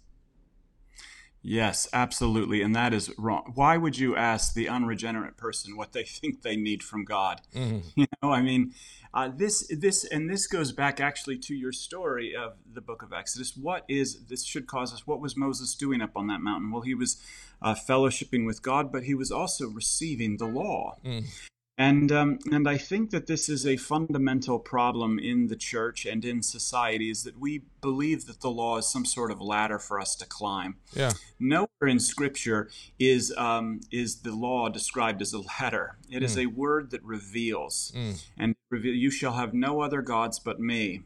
Yes, 1.47 1.87
absolutely. 1.93 2.63
And 2.63 2.75
that 2.75 2.95
is 2.95 3.13
wrong. 3.19 3.53
Why 3.55 3.77
would 3.77 3.99
you 3.99 4.17
ask 4.17 4.55
the 4.55 4.67
unregenerate 4.67 5.37
person 5.37 5.77
what 5.77 5.93
they 5.93 6.03
think 6.21 6.41
they 6.41 6.57
need 6.57 6.83
from 6.83 7.05
God? 7.05 7.43
Mhm. 7.55 7.83
You 7.97 8.07
know, 8.23 8.33
I 8.33 8.41
mean, 8.41 8.75
uh, 9.13 9.31
this, 9.35 9.69
this, 9.69 10.05
and 10.05 10.29
this 10.29 10.47
goes 10.47 10.73
back 10.73 11.01
actually 11.01 11.39
to 11.39 11.55
your 11.55 11.71
story 11.71 12.35
of 12.35 12.55
the 12.73 12.81
book 12.81 13.03
of 13.03 13.13
Exodus. 13.13 13.57
What 13.57 13.85
is, 13.89 14.25
this 14.25 14.45
should 14.45 14.67
cause 14.67 14.93
us, 14.93 15.07
what 15.07 15.21
was 15.21 15.37
Moses 15.37 15.75
doing 15.75 16.01
up 16.01 16.17
on 16.17 16.27
that 16.29 16.41
mountain? 16.41 16.73
Well, 16.73 16.81
he 16.81 16.95
was 16.95 17.23
uh, 17.61 17.75
fellowshipping 17.75 18.47
with 18.47 18.63
God, 18.63 18.91
but 18.91 19.05
he 19.05 19.15
was 19.15 19.31
also 19.31 19.69
receiving 19.69 20.39
the 20.39 20.47
law. 20.47 20.97
Mm. 21.05 21.27
And 21.77 22.13
um, 22.13 22.39
and 22.53 22.69
I 22.69 22.79
think 22.79 23.11
that 23.11 23.27
this 23.27 23.49
is 23.49 23.67
a 23.67 23.77
fundamental 23.77 24.61
problem 24.61 25.19
in 25.19 25.49
the 25.49 25.57
church 25.57 26.07
and 26.07 26.25
in 26.25 26.41
society 26.43 27.11
is 27.11 27.25
that 27.25 27.39
we 27.39 27.63
believe 27.81 28.27
that 28.27 28.41
the 28.43 28.51
law 28.51 28.79
is 28.79 28.87
some 28.87 29.05
sort 29.05 29.33
of 29.33 29.41
ladder 29.41 29.81
for 29.81 29.99
us 29.99 30.15
to 30.17 30.27
climb. 30.27 30.77
Yeah. 30.95 31.13
Nowhere 31.41 31.89
in 31.89 31.99
Scripture 31.99 32.71
is 33.01 33.35
um, 33.37 33.81
is 33.91 34.21
the 34.21 34.33
law 34.35 34.69
described 34.69 35.21
as 35.21 35.33
a 35.33 35.41
ladder. 35.41 35.97
It 36.09 36.23
is 36.23 36.39
a 36.39 36.47
word 36.47 36.91
that 36.93 37.03
reveals, 37.03 37.93
Mm. 37.97 38.25
and 38.39 38.55
reveal, 38.71 38.95
you 38.95 39.11
shall 39.11 39.33
have 39.33 39.53
no 39.53 39.81
other 39.81 40.01
gods 40.01 40.39
but 40.39 40.61
me. 40.61 41.03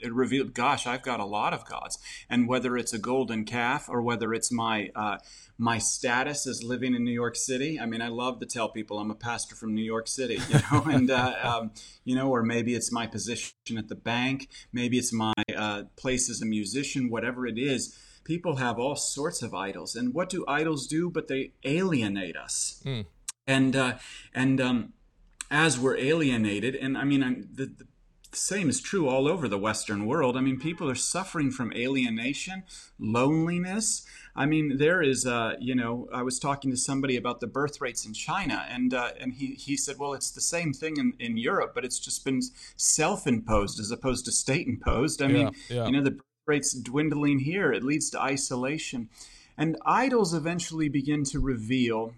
It 0.00 0.12
revealed, 0.12 0.54
gosh, 0.54 0.86
I've 0.86 1.02
got 1.02 1.18
a 1.18 1.24
lot 1.24 1.52
of 1.52 1.64
gods, 1.64 1.98
and 2.30 2.46
whether 2.46 2.76
it's 2.76 2.92
a 2.92 2.98
golden 2.98 3.44
calf 3.44 3.88
or 3.88 4.00
whether 4.00 4.32
it's 4.32 4.52
my 4.52 4.90
uh, 4.94 5.18
my 5.58 5.78
status 5.78 6.46
as 6.46 6.62
living 6.62 6.94
in 6.94 7.02
New 7.02 7.10
York 7.12 7.34
City. 7.34 7.80
I 7.80 7.86
mean, 7.86 8.00
I 8.00 8.06
love 8.06 8.38
to 8.38 8.46
tell 8.46 8.68
people 8.68 9.00
I'm 9.00 9.10
a 9.10 9.16
pastor 9.16 9.56
from 9.56 9.74
New 9.74 9.82
York 9.82 10.06
City, 10.06 10.38
you 10.48 10.60
know, 10.72 10.84
and 10.84 11.10
uh, 11.10 11.34
um, 11.42 11.70
you 12.04 12.14
know, 12.14 12.30
or 12.30 12.44
maybe 12.44 12.76
it's 12.76 12.92
my 12.92 13.08
position 13.08 13.54
at 13.76 13.88
the 13.88 13.96
bank, 13.96 14.48
maybe 14.72 14.98
it's 14.98 15.12
my 15.12 15.34
uh, 15.56 15.82
place 15.96 16.30
as 16.30 16.40
a 16.40 16.46
musician, 16.46 17.10
whatever 17.10 17.44
it 17.46 17.58
is. 17.58 17.98
People 18.22 18.56
have 18.56 18.78
all 18.78 18.94
sorts 18.94 19.42
of 19.42 19.52
idols, 19.52 19.96
and 19.96 20.14
what 20.14 20.28
do 20.28 20.44
idols 20.46 20.86
do? 20.86 21.10
But 21.10 21.26
they 21.26 21.52
alienate 21.64 22.36
us, 22.36 22.80
Mm. 22.84 23.06
and 23.48 23.74
uh, 23.74 23.98
and 24.32 24.60
um, 24.60 24.92
as 25.50 25.76
we're 25.80 25.96
alienated, 25.96 26.76
and 26.76 26.96
I 26.96 27.02
mean, 27.04 27.22
I'm, 27.24 27.48
the, 27.52 27.66
the 27.66 27.86
same 28.38 28.68
is 28.68 28.80
true 28.80 29.08
all 29.08 29.26
over 29.28 29.48
the 29.48 29.58
Western 29.58 30.06
world. 30.06 30.36
I 30.36 30.40
mean, 30.40 30.58
people 30.58 30.88
are 30.88 30.94
suffering 30.94 31.50
from 31.50 31.72
alienation, 31.72 32.62
loneliness. 32.98 34.06
I 34.34 34.46
mean, 34.46 34.78
there 34.78 35.02
is, 35.02 35.26
uh, 35.26 35.54
you 35.58 35.74
know, 35.74 36.08
I 36.12 36.22
was 36.22 36.38
talking 36.38 36.70
to 36.70 36.76
somebody 36.76 37.16
about 37.16 37.40
the 37.40 37.46
birth 37.46 37.80
rates 37.80 38.06
in 38.06 38.12
China, 38.14 38.66
and 38.70 38.94
uh, 38.94 39.10
and 39.20 39.32
he, 39.34 39.54
he 39.54 39.76
said, 39.76 39.98
well, 39.98 40.14
it's 40.14 40.30
the 40.30 40.40
same 40.40 40.72
thing 40.72 40.96
in, 40.96 41.12
in 41.18 41.36
Europe, 41.36 41.72
but 41.74 41.84
it's 41.84 41.98
just 41.98 42.24
been 42.24 42.40
self-imposed 42.76 43.80
as 43.80 43.90
opposed 43.90 44.24
to 44.26 44.32
state-imposed. 44.32 45.20
I 45.22 45.26
mean, 45.28 45.50
Yeah, 45.68 45.76
yeah. 45.76 45.86
you 45.86 45.92
know, 45.92 46.02
the 46.02 46.12
birth 46.12 46.46
rates 46.46 46.72
dwindling 46.72 47.40
here, 47.40 47.72
it 47.72 47.82
leads 47.82 48.10
to 48.10 48.20
isolation, 48.20 49.08
and 49.56 49.76
idols 49.84 50.32
eventually 50.34 50.88
begin 50.88 51.24
to 51.24 51.40
reveal 51.40 52.14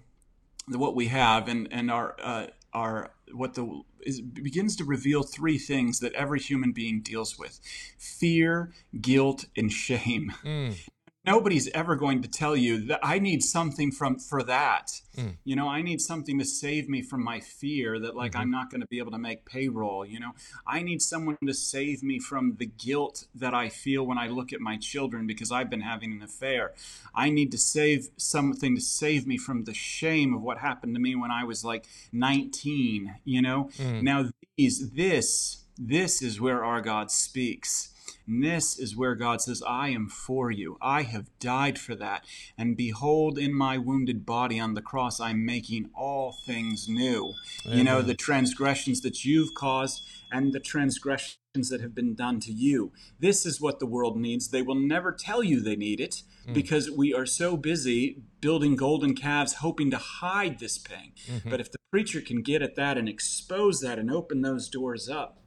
what 0.69 0.95
we 0.95 1.07
have 1.09 1.49
and 1.49 1.69
and 1.71 1.91
our 1.91 2.15
uh, 2.23 2.47
our 2.73 3.11
what 3.35 3.55
the 3.55 3.83
is 4.01 4.21
begins 4.21 4.77
to 4.77 4.85
reveal 4.85 5.23
three 5.23 5.59
things 5.59 6.01
that 6.01 6.13
every 6.15 6.41
human 6.41 6.73
being 6.73 7.01
deals 7.01 7.39
with 7.39 7.61
fear 7.99 8.73
guilt 9.01 9.45
and 9.57 9.73
shame 9.73 10.33
Mm. 10.45 10.75
Nobody's 11.25 11.69
ever 11.69 11.97
going 11.97 12.23
to 12.23 12.29
tell 12.29 12.57
you 12.57 12.79
that 12.87 13.01
i 13.03 13.19
need 13.19 13.43
something 13.43 13.91
from 13.91 14.19
for 14.19 14.43
that. 14.43 15.01
Mm. 15.17 15.37
you 15.45 15.57
know 15.57 15.69
i 15.69 15.83
need 15.83 16.01
something 16.01 16.39
to 16.39 16.45
save 16.45 16.89
me 16.89 17.03
from 17.03 17.23
my 17.23 17.41
fear 17.41 17.99
that 17.99 18.17
like 18.17 18.37
i'm 18.37 18.51
not 18.51 18.71
going 18.71 18.81
to 18.81 18.87
be 18.87 18.99
able 18.99 19.11
to 19.11 19.19
make 19.19 19.45
payroll 19.45 20.07
you 20.07 20.21
know? 20.21 20.33
I 20.67 20.83
need 20.83 21.03
someone 21.03 21.37
to 21.45 21.55
save 21.55 22.03
me 22.03 22.19
from 22.19 22.57
the 22.59 22.67
guilt 22.67 23.27
that 23.35 23.55
i 23.55 23.69
feel 23.69 24.07
when 24.07 24.19
i 24.19 24.29
look 24.29 24.53
at 24.53 24.61
my 24.61 24.77
children 24.77 25.27
because 25.27 25.51
i've 25.53 25.69
been 25.69 25.81
having 25.81 26.13
an 26.13 26.23
affair. 26.23 26.73
I 27.15 27.31
need 27.31 27.51
to 27.53 27.59
save 27.59 28.09
something 28.17 28.77
to 28.77 28.81
save 28.81 29.27
me 29.27 29.37
from 29.37 29.65
the 29.65 29.75
shame 29.75 30.35
of 30.35 30.43
what 30.43 30.59
happened 30.59 30.95
to 30.95 31.01
me 31.01 31.15
when 31.17 31.31
i 31.31 31.45
was 31.45 31.65
like 31.65 31.87
19 32.13 33.17
you 33.25 33.43
know? 33.43 33.71
Now 33.79 34.31
these 34.57 34.91
this 34.91 35.65
this 35.77 36.23
is 36.23 36.41
where 36.41 36.65
our 36.65 36.81
god 36.81 37.11
speaks 37.11 37.90
and 38.31 38.45
this 38.45 38.79
is 38.79 38.97
where 38.97 39.17
God 39.17 39.41
says, 39.41 39.61
I 39.67 39.89
am 39.89 40.09
for 40.09 40.53
you. 40.53 40.79
I 40.81 41.03
have 41.03 41.37
died 41.41 41.81
for 41.81 41.97
that. 41.97 42.25
And 42.57 42.77
behold, 42.77 43.39
in 43.39 43.53
my 43.53 43.77
wounded 43.77 44.25
body 44.25 44.61
on 44.61 44.75
the 44.75 44.83
cross, 44.83 45.19
I'm 45.19 45.45
making 45.45 45.91
all 45.97 46.37
things 46.47 46.89
new. 46.89 47.35
You 47.65 47.83
know, 47.83 48.03
the 48.03 48.15
transgressions 48.15 49.01
that 49.01 49.25
you've 49.25 49.55
caused 49.55 50.09
and 50.31 50.53
the 50.53 50.61
transgressions 50.61 51.69
that 51.71 51.81
have 51.81 51.93
been 51.93 52.15
done 52.15 52.39
to 52.41 52.53
you. 52.53 52.93
This 53.19 53.45
is 53.45 53.61
what 53.61 53.81
the 53.81 53.87
world 53.87 54.17
needs. 54.17 54.49
They 54.49 54.63
will 54.63 54.77
never 54.77 55.11
tell 55.11 55.43
you 55.43 55.61
they 55.61 55.75
need 55.75 56.01
it 56.01 56.23
mm. 56.47 56.55
because 56.55 56.89
we 56.89 57.13
are 57.13 57.27
so 57.27 57.57
busy 57.57 58.23
building 58.41 58.77
golden 58.77 59.17
calves, 59.17 59.55
hoping 59.55 59.91
to 59.91 59.99
hide 59.99 60.61
this 60.61 60.79
pain. 60.79 61.13
Mm-hmm. 61.27 61.51
But 61.51 61.59
if 61.59 61.73
the 61.73 61.79
preacher 61.91 62.21
can 62.21 62.43
get 62.43 62.63
at 62.63 62.77
that 62.77 62.97
and 62.97 63.09
expose 63.09 63.81
that 63.81 63.99
and 63.99 64.09
open 64.09 64.43
those 64.43 64.69
doors 64.69 65.09
up, 65.09 65.40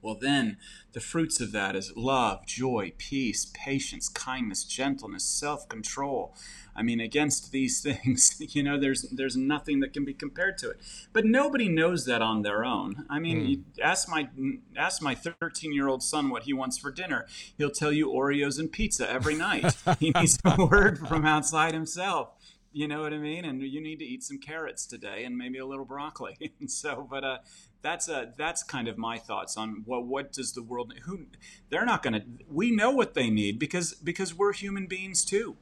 well, 0.00 0.16
then 0.20 0.58
the 0.92 1.00
fruits 1.00 1.40
of 1.40 1.52
that 1.52 1.74
is 1.74 1.92
love, 1.96 2.46
joy, 2.46 2.92
peace, 2.98 3.50
patience, 3.52 4.08
kindness, 4.08 4.64
gentleness, 4.64 5.24
self-control. 5.24 6.34
I 6.76 6.82
mean, 6.82 7.00
against 7.00 7.50
these 7.50 7.80
things, 7.82 8.40
you 8.54 8.62
know, 8.62 8.78
there's 8.78 9.02
there's 9.10 9.36
nothing 9.36 9.80
that 9.80 9.92
can 9.92 10.04
be 10.04 10.14
compared 10.14 10.58
to 10.58 10.70
it. 10.70 10.80
But 11.12 11.24
nobody 11.24 11.68
knows 11.68 12.04
that 12.06 12.22
on 12.22 12.42
their 12.42 12.64
own. 12.64 13.04
I 13.10 13.18
mean, 13.18 13.40
hmm. 13.40 13.46
you 13.46 13.64
ask 13.82 14.08
my 14.08 14.28
ask 14.76 15.02
my 15.02 15.14
13-year-old 15.14 16.02
son 16.02 16.30
what 16.30 16.44
he 16.44 16.52
wants 16.52 16.78
for 16.78 16.92
dinner. 16.92 17.26
He'll 17.56 17.70
tell 17.70 17.92
you 17.92 18.08
Oreos 18.08 18.58
and 18.58 18.70
pizza 18.70 19.10
every 19.10 19.34
night. 19.34 19.76
he 19.98 20.10
needs 20.10 20.38
a 20.44 20.64
word 20.70 21.06
from 21.08 21.24
outside 21.26 21.74
himself. 21.74 22.30
You 22.78 22.86
know 22.86 23.00
what 23.00 23.12
I 23.12 23.18
mean? 23.18 23.44
And 23.44 23.60
you 23.60 23.80
need 23.80 23.98
to 23.98 24.04
eat 24.04 24.22
some 24.22 24.38
carrots 24.38 24.86
today 24.86 25.24
and 25.24 25.36
maybe 25.36 25.58
a 25.58 25.66
little 25.66 25.84
broccoli. 25.84 26.36
and 26.60 26.70
so, 26.70 27.08
but 27.10 27.24
uh, 27.24 27.38
that's 27.82 28.08
uh, 28.08 28.26
that's 28.36 28.62
kind 28.62 28.86
of 28.86 28.96
my 28.96 29.18
thoughts 29.18 29.56
on 29.56 29.82
what 29.84 30.06
what 30.06 30.32
does 30.32 30.52
the 30.52 30.62
world 30.62 30.94
who 31.02 31.26
they're 31.70 31.84
not 31.84 32.04
going 32.04 32.12
to 32.12 32.22
we 32.48 32.70
know 32.70 32.92
what 32.92 33.14
they 33.14 33.30
need 33.30 33.58
because 33.58 33.94
because 33.94 34.32
we're 34.32 34.52
human 34.52 34.86
beings 34.86 35.24
too. 35.24 35.56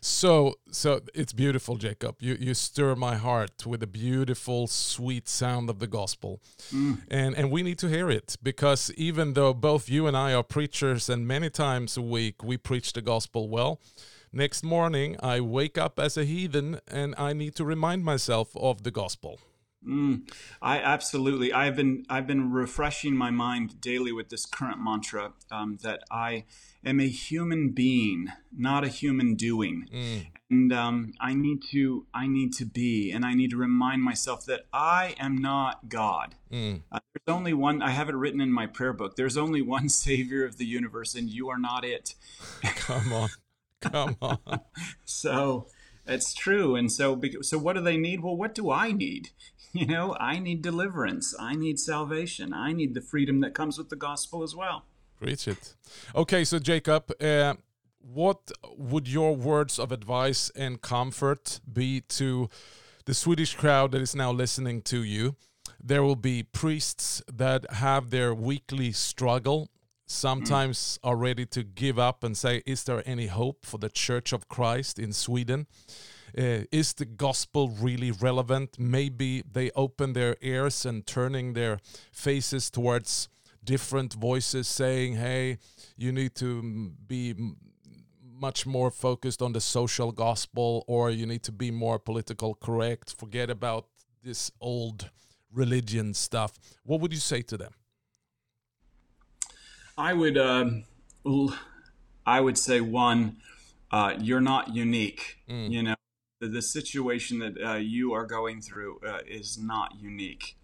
So, 0.00 0.54
so 0.72 1.00
it's 1.14 1.32
beautiful, 1.32 1.76
Jacob. 1.76 2.16
You 2.18 2.36
you 2.40 2.54
stir 2.54 2.96
my 2.96 3.14
heart 3.14 3.64
with 3.64 3.78
the 3.78 3.86
beautiful, 3.86 4.66
sweet 4.66 5.28
sound 5.28 5.70
of 5.70 5.78
the 5.78 5.86
gospel, 5.86 6.40
and 7.08 7.36
and 7.36 7.52
we 7.52 7.62
need 7.62 7.78
to 7.78 7.88
hear 7.88 8.10
it 8.10 8.36
because 8.42 8.90
even 8.96 9.34
though 9.34 9.54
both 9.54 9.88
you 9.88 10.08
and 10.08 10.16
I 10.16 10.34
are 10.34 10.42
preachers, 10.42 11.08
and 11.08 11.24
many 11.24 11.50
times 11.50 11.96
a 11.96 12.02
week 12.02 12.42
we 12.42 12.56
preach 12.56 12.92
the 12.94 13.02
gospel 13.02 13.48
well, 13.48 13.80
next 14.34 14.62
morning 14.62 15.16
I 15.22 15.40
wake 15.40 15.78
up 15.78 15.98
as 15.98 16.16
a 16.16 16.24
heathen 16.24 16.80
and 16.88 17.14
I 17.16 17.32
need 17.32 17.54
to 17.56 17.64
remind 17.64 18.04
myself 18.04 18.56
of 18.56 18.82
the 18.82 18.90
gospel. 18.90 19.38
Mm, 19.86 20.30
I 20.62 20.78
absolutely. 20.78 21.52
I've 21.52 21.76
been 21.76 22.04
I've 22.08 22.26
been 22.26 22.50
refreshing 22.50 23.16
my 23.16 23.30
mind 23.30 23.80
daily 23.80 24.12
with 24.12 24.30
this 24.30 24.46
current 24.46 24.82
mantra 24.82 25.32
um, 25.50 25.78
that 25.82 26.00
I 26.10 26.44
am 26.84 27.00
a 27.00 27.08
human 27.08 27.70
being, 27.70 28.28
not 28.56 28.84
a 28.84 28.88
human 28.88 29.34
doing, 29.34 29.86
and 30.50 30.72
um, 30.72 31.12
I 31.20 31.34
need 31.34 31.62
to 31.72 32.06
I 32.14 32.26
need 32.28 32.54
to 32.54 32.64
be, 32.64 33.10
and 33.10 33.26
I 33.26 33.34
need 33.34 33.50
to 33.50 33.56
remind 33.56 34.02
myself 34.02 34.46
that 34.46 34.62
I 34.72 35.16
am 35.18 35.36
not 35.36 35.88
God. 35.88 36.34
Uh, 36.90 37.00
there's 37.12 37.36
only 37.36 37.52
one. 37.52 37.82
I 37.82 37.90
have 37.90 38.08
it 38.08 38.14
written 38.14 38.40
in 38.40 38.50
my 38.50 38.66
prayer 38.66 38.94
book. 38.94 39.16
There's 39.16 39.36
only 39.36 39.60
one 39.60 39.88
Savior 39.90 40.46
of 40.46 40.56
the 40.56 40.66
universe, 40.66 41.14
and 41.14 41.28
you 41.28 41.50
are 41.50 41.58
not 41.58 41.84
it. 41.84 42.14
Come 42.62 43.12
on, 43.12 43.28
come 43.80 44.16
on. 44.20 44.60
So 45.04 45.68
it's 46.06 46.34
true. 46.34 46.76
And 46.76 46.90
so, 46.90 47.20
so 47.42 47.58
what 47.58 47.74
do 47.74 47.82
they 47.82 47.96
need? 47.96 48.22
Well, 48.22 48.36
what 48.36 48.54
do 48.54 48.70
I 48.70 48.92
need? 48.92 49.30
you 49.72 49.86
know, 49.86 50.16
I 50.20 50.38
need 50.38 50.62
deliverance. 50.62 51.34
I 51.38 51.54
need 51.54 51.78
salvation. 51.78 52.54
I 52.54 52.72
need 52.72 52.94
the 52.94 53.00
freedom 53.00 53.40
that 53.40 53.54
comes 53.54 53.76
with 53.76 53.90
the 53.90 53.96
gospel 53.96 54.42
as 54.42 54.54
well. 54.54 54.84
Preach 55.18 55.48
it. 55.48 55.74
Okay, 56.14 56.44
so 56.44 56.58
Jacob, 56.58 57.12
uh, 57.20 57.54
what 58.00 58.52
would 58.76 59.08
your 59.08 59.34
words 59.34 59.78
of 59.78 59.90
advice 59.90 60.50
and 60.54 60.80
comfort 60.80 61.60
be 61.70 62.02
to 62.02 62.48
the 63.04 63.14
Swedish 63.14 63.54
crowd 63.54 63.92
that 63.92 64.02
is 64.02 64.14
now 64.14 64.30
listening 64.30 64.82
to 64.82 65.02
you? 65.02 65.36
There 65.82 66.02
will 66.02 66.16
be 66.16 66.42
priests 66.42 67.22
that 67.32 67.70
have 67.74 68.10
their 68.10 68.34
weekly 68.34 68.92
struggle, 68.92 69.70
sometimes 70.14 70.98
are 71.02 71.16
ready 71.16 71.44
to 71.46 71.62
give 71.62 71.98
up 71.98 72.24
and 72.24 72.36
say, 72.36 72.62
Is 72.64 72.84
there 72.84 73.02
any 73.04 73.26
hope 73.26 73.66
for 73.66 73.78
the 73.78 73.88
Church 73.88 74.32
of 74.32 74.48
Christ 74.48 74.98
in 74.98 75.12
Sweden? 75.12 75.66
Uh, 76.36 76.66
is 76.72 76.94
the 76.94 77.04
gospel 77.04 77.68
really 77.68 78.10
relevant? 78.10 78.76
Maybe 78.78 79.42
they 79.50 79.70
open 79.76 80.14
their 80.14 80.36
ears 80.40 80.84
and 80.84 81.06
turning 81.06 81.52
their 81.52 81.78
faces 82.12 82.70
towards 82.70 83.28
different 83.62 84.14
voices 84.14 84.66
saying, 84.66 85.14
hey, 85.14 85.58
you 85.96 86.12
need 86.12 86.34
to 86.36 86.90
be 87.06 87.34
much 88.36 88.66
more 88.66 88.90
focused 88.90 89.40
on 89.40 89.52
the 89.52 89.60
social 89.60 90.10
gospel 90.10 90.84
or 90.88 91.10
you 91.10 91.24
need 91.24 91.42
to 91.44 91.52
be 91.52 91.70
more 91.70 91.98
political 91.98 92.54
correct, 92.56 93.14
forget 93.16 93.48
about 93.48 93.86
this 94.22 94.50
old 94.60 95.10
religion 95.52 96.14
stuff. 96.14 96.58
What 96.82 97.00
would 97.00 97.12
you 97.12 97.20
say 97.20 97.42
to 97.42 97.56
them? 97.56 97.72
I 99.96 100.12
would, 100.12 100.36
um, 100.36 100.84
I 102.26 102.40
would 102.40 102.58
say 102.58 102.80
one, 102.80 103.36
uh, 103.90 104.14
you're 104.18 104.40
not 104.40 104.74
unique. 104.74 105.38
Mm. 105.48 105.70
You 105.70 105.82
know, 105.82 105.94
the, 106.40 106.48
the 106.48 106.62
situation 106.62 107.38
that 107.38 107.54
uh, 107.64 107.74
you 107.74 108.12
are 108.12 108.26
going 108.26 108.60
through 108.60 109.00
uh, 109.06 109.20
is 109.26 109.56
not 109.56 110.00
unique. 110.00 110.56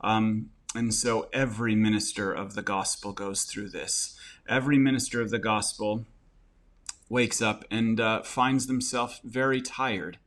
Um, 0.00 0.50
and 0.74 0.92
so 0.94 1.28
every 1.32 1.74
minister 1.74 2.32
of 2.32 2.54
the 2.54 2.62
gospel 2.62 3.12
goes 3.12 3.44
through 3.44 3.70
this. 3.70 4.18
Every 4.46 4.78
minister 4.78 5.20
of 5.20 5.30
the 5.30 5.38
gospel 5.38 6.04
wakes 7.08 7.40
up 7.40 7.64
and 7.70 7.98
uh, 7.98 8.22
finds 8.22 8.66
themselves 8.66 9.20
very 9.24 9.62
tired. 9.62 10.18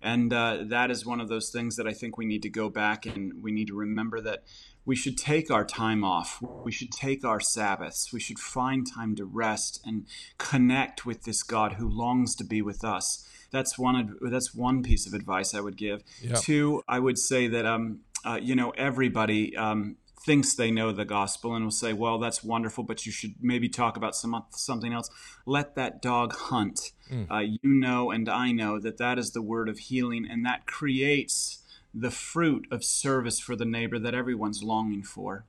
And 0.00 0.32
uh, 0.32 0.58
that 0.66 0.90
is 0.90 1.06
one 1.06 1.20
of 1.20 1.28
those 1.28 1.50
things 1.50 1.76
that 1.76 1.86
I 1.86 1.92
think 1.92 2.16
we 2.16 2.26
need 2.26 2.42
to 2.42 2.50
go 2.50 2.68
back 2.68 3.06
and 3.06 3.42
we 3.42 3.50
need 3.50 3.68
to 3.68 3.74
remember 3.74 4.20
that 4.20 4.44
we 4.88 4.96
should 4.96 5.18
take 5.18 5.50
our 5.50 5.64
time 5.64 6.02
off. 6.02 6.42
We 6.64 6.72
should 6.72 6.90
take 6.90 7.24
our 7.24 7.40
Sabbaths. 7.40 8.10
We 8.10 8.20
should 8.20 8.38
find 8.38 8.86
time 8.86 9.14
to 9.16 9.24
rest 9.24 9.80
and 9.84 10.06
connect 10.38 11.04
with 11.04 11.24
this 11.24 11.42
God 11.42 11.74
who 11.74 11.86
longs 11.88 12.34
to 12.36 12.44
be 12.44 12.62
with 12.62 12.82
us 12.82 13.28
that's 13.50 13.78
one 13.78 14.16
that's 14.20 14.54
one 14.54 14.82
piece 14.82 15.06
of 15.06 15.14
advice 15.14 15.54
I 15.54 15.60
would 15.60 15.76
give. 15.76 16.02
Yep. 16.22 16.40
Two, 16.40 16.82
I 16.88 16.98
would 16.98 17.18
say 17.18 17.48
that 17.48 17.66
um, 17.66 18.00
uh, 18.24 18.38
you 18.40 18.54
know 18.54 18.70
everybody 18.70 19.56
um, 19.56 19.96
thinks 20.20 20.54
they 20.54 20.70
know 20.70 20.92
the 20.92 21.04
gospel 21.04 21.54
and 21.54 21.64
will 21.64 21.70
say, 21.70 21.92
"Well, 21.92 22.18
that's 22.18 22.44
wonderful, 22.44 22.84
but 22.84 23.06
you 23.06 23.12
should 23.12 23.34
maybe 23.40 23.68
talk 23.68 23.96
about 23.96 24.14
some 24.14 24.44
something 24.50 24.92
else." 24.92 25.10
Let 25.46 25.76
that 25.76 26.02
dog 26.02 26.34
hunt. 26.34 26.92
Mm. 27.10 27.30
Uh, 27.30 27.38
you 27.38 27.58
know, 27.62 28.10
and 28.10 28.28
I 28.28 28.52
know 28.52 28.78
that 28.80 28.98
that 28.98 29.18
is 29.18 29.30
the 29.30 29.42
word 29.42 29.68
of 29.68 29.78
healing, 29.78 30.26
and 30.30 30.44
that 30.44 30.66
creates 30.66 31.62
the 32.00 32.10
fruit 32.10 32.66
of 32.70 32.84
service 32.84 33.38
for 33.38 33.56
the 33.56 33.64
neighbor 33.64 33.98
that 33.98 34.14
everyone's 34.14 34.62
longing 34.62 35.02
for. 35.02 35.44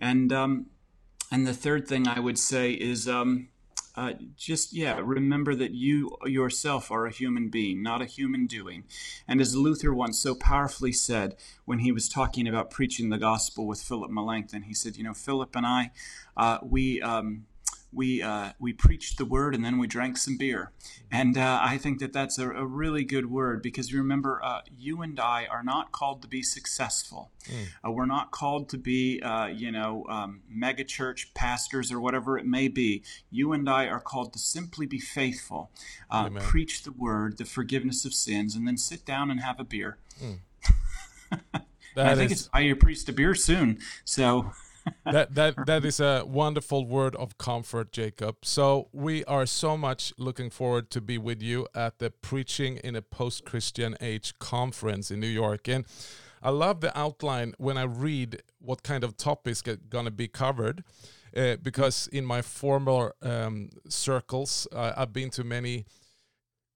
And 0.00 0.32
um, 0.32 0.66
and 1.30 1.46
the 1.46 1.54
third 1.54 1.88
thing 1.88 2.06
I 2.08 2.20
would 2.20 2.38
say 2.38 2.72
is 2.72 3.08
um, 3.08 3.48
uh, 3.94 4.14
just 4.36 4.72
yeah 4.72 4.98
remember 5.02 5.54
that 5.54 5.72
you 5.72 6.16
yourself 6.24 6.90
are 6.90 7.06
a 7.06 7.10
human 7.10 7.48
being 7.48 7.82
not 7.82 8.00
a 8.00 8.06
human 8.06 8.46
doing 8.46 8.84
and 9.28 9.38
as 9.38 9.54
luther 9.54 9.92
once 9.92 10.18
so 10.18 10.34
powerfully 10.34 10.92
said 10.92 11.36
when 11.66 11.80
he 11.80 11.92
was 11.92 12.08
talking 12.08 12.48
about 12.48 12.70
preaching 12.70 13.10
the 13.10 13.18
gospel 13.18 13.66
with 13.66 13.82
philip 13.82 14.10
melanchthon 14.10 14.62
he 14.62 14.72
said 14.72 14.96
you 14.96 15.04
know 15.04 15.12
philip 15.12 15.54
and 15.54 15.66
i 15.66 15.90
uh, 16.38 16.56
we 16.62 17.02
um, 17.02 17.44
we 17.92 18.22
uh, 18.22 18.52
we 18.58 18.72
preached 18.72 19.18
the 19.18 19.24
word 19.24 19.54
and 19.54 19.64
then 19.64 19.78
we 19.78 19.86
drank 19.86 20.16
some 20.16 20.36
beer, 20.36 20.72
and 21.10 21.36
uh, 21.36 21.60
I 21.62 21.78
think 21.78 22.00
that 22.00 22.12
that's 22.12 22.38
a, 22.38 22.50
a, 22.50 22.66
really 22.66 23.04
good 23.04 23.30
word 23.30 23.62
because 23.62 23.92
you 23.92 23.98
remember, 23.98 24.40
uh, 24.42 24.62
you 24.76 25.02
and 25.02 25.20
I 25.20 25.46
are 25.46 25.62
not 25.62 25.92
called 25.92 26.22
to 26.22 26.28
be 26.28 26.42
successful. 26.42 27.30
Mm. 27.44 27.94
we're 27.94 28.06
not 28.06 28.30
called 28.30 28.68
to 28.68 28.78
be, 28.78 29.20
uh, 29.20 29.46
you 29.46 29.72
know, 29.72 30.06
um, 30.08 30.42
mega 30.48 30.84
church 30.84 31.34
pastors 31.34 31.90
or 31.90 32.00
whatever 32.00 32.38
it 32.38 32.46
may 32.46 32.68
be. 32.68 33.02
You 33.30 33.52
and 33.52 33.68
I 33.68 33.86
are 33.86 34.00
called 34.00 34.32
to 34.32 34.38
simply 34.38 34.86
be 34.86 34.98
faithful, 34.98 35.70
uh, 36.10 36.30
preach 36.38 36.84
the 36.84 36.92
word, 36.92 37.38
the 37.38 37.44
forgiveness 37.44 38.04
of 38.04 38.14
sins, 38.14 38.54
and 38.54 38.66
then 38.66 38.76
sit 38.76 39.04
down 39.04 39.30
and 39.30 39.40
have 39.40 39.60
a 39.60 39.64
beer. 39.64 39.98
Mm. 40.22 40.38
I 41.96 42.14
think 42.14 42.30
is... 42.30 42.40
it's 42.40 42.48
buy 42.48 42.60
your 42.60 42.76
priest 42.76 43.08
a 43.08 43.12
beer 43.12 43.34
soon. 43.34 43.78
So 44.04 44.52
that 45.04 45.34
that 45.34 45.54
that 45.66 45.84
is 45.84 46.00
a 46.00 46.24
wonderful 46.26 46.86
word 46.86 47.14
of 47.16 47.38
comfort, 47.38 47.92
Jacob. 47.92 48.36
So 48.42 48.88
we 48.92 49.24
are 49.24 49.46
so 49.46 49.76
much 49.76 50.12
looking 50.18 50.50
forward 50.50 50.90
to 50.90 51.00
be 51.00 51.18
with 51.18 51.42
you 51.42 51.66
at 51.74 51.98
the 51.98 52.10
Preaching 52.10 52.78
in 52.78 52.96
a 52.96 53.02
Post-Christian 53.02 53.96
Age 54.00 54.38
conference 54.38 55.10
in 55.10 55.20
New 55.20 55.26
York. 55.26 55.68
And 55.68 55.84
I 56.42 56.50
love 56.50 56.80
the 56.80 56.96
outline 56.98 57.54
when 57.58 57.78
I 57.78 57.84
read 57.84 58.42
what 58.58 58.82
kind 58.82 59.04
of 59.04 59.16
topics 59.16 59.62
are 59.66 59.76
going 59.76 60.06
to 60.06 60.10
be 60.10 60.28
covered. 60.28 60.84
Uh, 61.34 61.56
because 61.62 62.08
in 62.08 62.26
my 62.26 62.42
former 62.42 63.14
um, 63.22 63.70
circles, 63.88 64.68
uh, 64.70 64.92
I've 64.94 65.14
been 65.14 65.30
to 65.30 65.42
many 65.42 65.86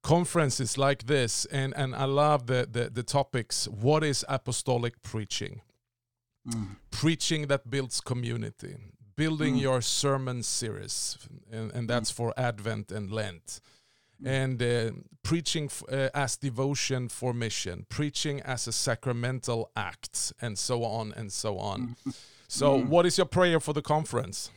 conferences 0.02 0.78
like 0.78 1.06
this, 1.06 1.44
and, 1.46 1.74
and 1.76 1.94
I 1.94 2.04
love 2.04 2.46
the, 2.46 2.66
the, 2.70 2.88
the 2.88 3.02
topics. 3.02 3.68
What 3.68 4.02
is 4.02 4.24
apostolic 4.28 5.02
preaching? 5.02 5.60
Mm. 6.48 6.76
Preaching 6.90 7.48
that 7.48 7.70
builds 7.70 8.00
community, 8.00 8.76
building 9.16 9.56
mm. 9.56 9.60
your 9.60 9.80
sermon 9.80 10.42
series, 10.42 11.18
and, 11.50 11.72
and 11.72 11.88
that's 11.88 12.10
for 12.10 12.32
Advent 12.36 12.92
and 12.92 13.10
Lent. 13.10 13.60
Mm. 14.22 14.28
And 14.28 14.62
uh, 14.62 14.90
preaching 15.22 15.70
uh, 15.90 16.08
as 16.14 16.36
devotion 16.36 17.08
for 17.08 17.34
mission, 17.34 17.86
preaching 17.88 18.40
as 18.42 18.66
a 18.66 18.72
sacramental 18.72 19.70
act, 19.76 20.32
and 20.40 20.58
so 20.58 20.84
on 20.84 21.12
and 21.16 21.32
so 21.32 21.58
on. 21.58 21.96
Mm. 22.06 22.14
So, 22.48 22.78
mm. 22.78 22.86
what 22.86 23.06
is 23.06 23.18
your 23.18 23.26
prayer 23.26 23.60
for 23.60 23.72
the 23.72 23.82
conference? 23.82 24.50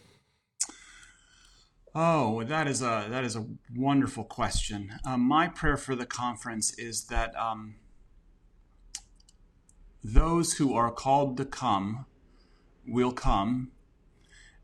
Oh, 1.96 2.44
that 2.44 2.68
is 2.68 2.82
a 2.82 3.08
that 3.10 3.24
is 3.24 3.36
a 3.36 3.46
wonderful 3.76 4.24
question. 4.24 4.94
Um, 5.06 5.22
my 5.22 5.48
prayer 5.48 5.78
for 5.78 5.96
the 5.96 6.06
conference 6.06 6.78
is 6.78 7.06
that 7.06 7.36
um, 7.36 7.76
those 10.04 10.54
who 10.54 10.74
are 10.74 10.92
called 10.92 11.38
to 11.38 11.46
come 11.46 12.06
will 12.88 13.12
come, 13.12 13.72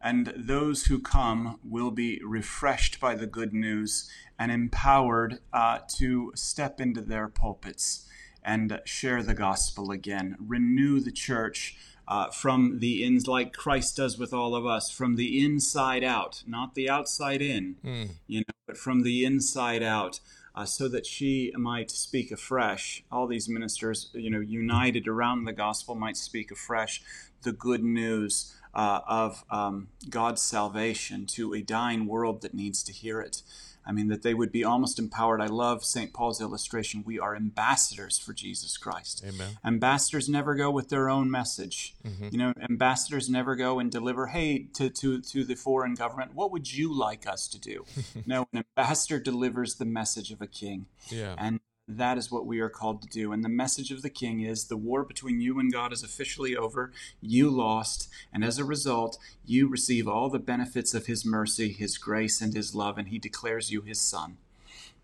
and 0.01 0.33
those 0.35 0.85
who 0.85 0.99
come 0.99 1.59
will 1.63 1.91
be 1.91 2.21
refreshed 2.23 2.99
by 2.99 3.15
the 3.15 3.27
good 3.27 3.53
news 3.53 4.09
and 4.37 4.51
empowered 4.51 5.39
uh, 5.51 5.79
to 5.97 6.31
step 6.35 6.79
into 6.79 7.01
their 7.01 7.27
pulpits 7.27 8.07
and 8.43 8.79
share 8.85 9.23
the 9.23 9.33
gospel 9.33 9.91
again, 9.91 10.35
renew 10.39 10.99
the 10.99 11.11
church. 11.11 11.77
Uh, 12.07 12.29
from 12.29 12.77
the 12.77 13.03
ins, 13.03 13.27
like 13.27 13.51
Christ 13.51 13.97
does 13.97 14.15
with 14.19 14.31
all 14.31 14.53
of 14.53 14.63
us, 14.63 14.91
from 14.91 15.15
the 15.15 15.43
inside 15.43 16.03
out, 16.03 16.43
not 16.45 16.75
the 16.75 16.87
outside 16.87 17.41
in, 17.41 17.77
mm. 17.83 18.09
you 18.27 18.41
know, 18.41 18.53
but 18.67 18.77
from 18.77 19.01
the 19.01 19.25
inside 19.25 19.81
out, 19.81 20.19
uh, 20.55 20.65
so 20.65 20.87
that 20.87 21.05
she 21.05 21.51
might 21.57 21.91
speak 21.91 22.31
afresh. 22.31 23.03
All 23.11 23.27
these 23.27 23.49
ministers, 23.49 24.09
you 24.13 24.29
know, 24.29 24.39
united 24.39 25.07
around 25.07 25.43
the 25.43 25.53
gospel, 25.53 25.95
might 25.95 26.17
speak 26.17 26.49
afresh 26.49 27.01
the 27.43 27.51
good 27.51 27.83
news 27.83 28.55
uh, 28.73 29.01
of 29.07 29.43
um, 29.49 29.89
God's 30.09 30.41
salvation 30.41 31.25
to 31.27 31.53
a 31.53 31.61
dying 31.61 32.07
world 32.07 32.41
that 32.41 32.53
needs 32.53 32.83
to 32.83 32.91
hear 32.91 33.21
it. 33.21 33.41
I 33.85 33.91
mean, 33.91 34.07
that 34.07 34.23
they 34.23 34.33
would 34.33 34.51
be 34.51 34.63
almost 34.63 34.99
empowered. 34.99 35.41
I 35.41 35.47
love 35.47 35.85
St. 35.85 36.13
Paul's 36.13 36.41
illustration. 36.41 37.03
We 37.05 37.19
are 37.19 37.35
ambassadors 37.35 38.17
for 38.17 38.33
Jesus 38.33 38.77
Christ. 38.77 39.23
Amen. 39.27 39.57
Ambassadors 39.63 40.27
never 40.27 40.55
go 40.55 40.71
with 40.71 40.89
their 40.89 41.09
own 41.09 41.29
message. 41.29 41.95
Mm-hmm. 42.05 42.29
You 42.31 42.37
know, 42.37 42.53
ambassadors 42.67 43.29
never 43.29 43.55
go 43.55 43.79
and 43.79 43.91
deliver, 43.91 44.27
hey, 44.27 44.67
to, 44.73 44.89
to, 44.89 45.21
to 45.21 45.43
the 45.43 45.55
foreign 45.55 45.93
government, 45.93 46.33
what 46.33 46.51
would 46.51 46.73
you 46.73 46.93
like 46.93 47.27
us 47.27 47.47
to 47.49 47.59
do? 47.59 47.85
no, 48.25 48.47
an 48.53 48.63
ambassador 48.77 49.19
delivers 49.19 49.75
the 49.75 49.85
message 49.85 50.31
of 50.31 50.41
a 50.41 50.47
king. 50.47 50.87
Yeah. 51.09 51.35
And 51.37 51.59
that 51.87 52.17
is 52.17 52.31
what 52.31 52.45
we 52.45 52.59
are 52.59 52.69
called 52.69 53.01
to 53.01 53.07
do. 53.07 53.31
And 53.31 53.43
the 53.43 53.49
message 53.49 53.91
of 53.91 54.01
the 54.01 54.09
king 54.09 54.41
is 54.41 54.65
the 54.65 54.77
war 54.77 55.03
between 55.03 55.39
you 55.39 55.59
and 55.59 55.71
God 55.71 55.93
is 55.93 56.03
officially 56.03 56.55
over. 56.55 56.91
You 57.21 57.49
lost. 57.49 58.09
And 58.33 58.43
as 58.43 58.57
a 58.57 58.65
result, 58.65 59.17
you 59.45 59.67
receive 59.67 60.07
all 60.07 60.29
the 60.29 60.39
benefits 60.39 60.93
of 60.93 61.05
his 61.05 61.25
mercy, 61.25 61.71
his 61.71 61.97
grace, 61.97 62.41
and 62.41 62.53
his 62.53 62.73
love. 62.73 62.97
And 62.97 63.09
he 63.09 63.19
declares 63.19 63.71
you 63.71 63.81
his 63.81 64.01
son. 64.01 64.37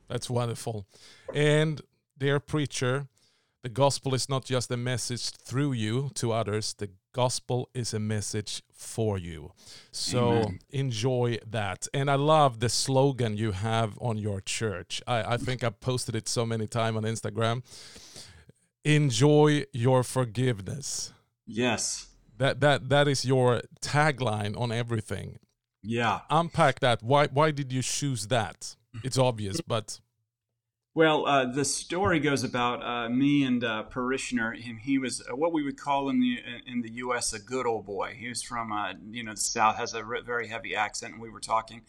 That's 0.07 0.29
wonderful. 0.29 0.85
And 1.33 1.81
dear 2.17 2.39
preacher, 2.39 3.07
the 3.63 3.69
gospel 3.69 4.15
is 4.15 4.27
not 4.27 4.43
just 4.43 4.71
a 4.71 4.77
message 4.77 5.29
through 5.29 5.73
you 5.73 6.09
to 6.15 6.31
others, 6.31 6.73
the 6.73 6.89
gospel 7.13 7.69
is 7.73 7.93
a 7.93 7.99
message 7.99 8.63
for 8.71 9.17
you. 9.17 9.51
So 9.91 10.31
Amen. 10.31 10.59
enjoy 10.69 11.37
that. 11.49 11.87
And 11.93 12.09
I 12.09 12.15
love 12.15 12.59
the 12.59 12.69
slogan 12.69 13.37
you 13.37 13.51
have 13.51 13.97
on 14.01 14.17
your 14.17 14.41
church. 14.41 15.01
I, 15.07 15.33
I 15.33 15.37
think 15.37 15.63
I 15.63 15.69
posted 15.69 16.15
it 16.15 16.27
so 16.29 16.45
many 16.45 16.67
times 16.67 16.97
on 16.97 17.03
Instagram. 17.03 17.63
enjoy 18.83 19.65
your 19.73 20.03
forgiveness. 20.03 21.13
Yes. 21.45 22.07
That 22.37 22.59
that 22.61 22.89
that 22.89 23.07
is 23.07 23.23
your 23.25 23.61
tagline 23.81 24.59
on 24.59 24.71
everything. 24.71 25.37
Yeah. 25.83 26.21
Unpack 26.29 26.79
that. 26.79 27.03
Why 27.03 27.27
why 27.27 27.51
did 27.51 27.71
you 27.71 27.81
choose 27.81 28.27
that? 28.27 28.75
It's 29.03 29.17
obvious, 29.17 29.61
but 29.61 29.99
Well, 30.93 31.25
uh, 31.25 31.45
the 31.45 31.63
story 31.63 32.19
goes 32.19 32.43
about 32.43 32.83
uh, 32.83 33.07
me 33.07 33.45
and 33.45 33.63
a 33.63 33.83
parishioner, 33.83 34.51
and 34.51 34.77
he 34.77 34.97
was 34.97 35.21
uh, 35.21 35.35
what 35.37 35.53
we 35.53 35.63
would 35.63 35.79
call 35.79 36.09
in 36.09 36.19
the 36.19 36.39
in 36.67 36.81
the 36.81 36.91
U.S. 36.95 37.31
a 37.31 37.39
good 37.39 37.65
old 37.65 37.85
boy. 37.85 38.13
He 38.19 38.27
was 38.27 38.43
from 38.43 38.73
uh, 38.73 38.93
you 39.09 39.23
know 39.23 39.31
the 39.31 39.37
South, 39.37 39.77
has 39.77 39.93
a 39.93 40.03
very 40.25 40.49
heavy 40.49 40.75
accent, 40.75 41.13
and 41.13 41.21
we 41.21 41.29
were 41.29 41.39
talking. 41.39 41.83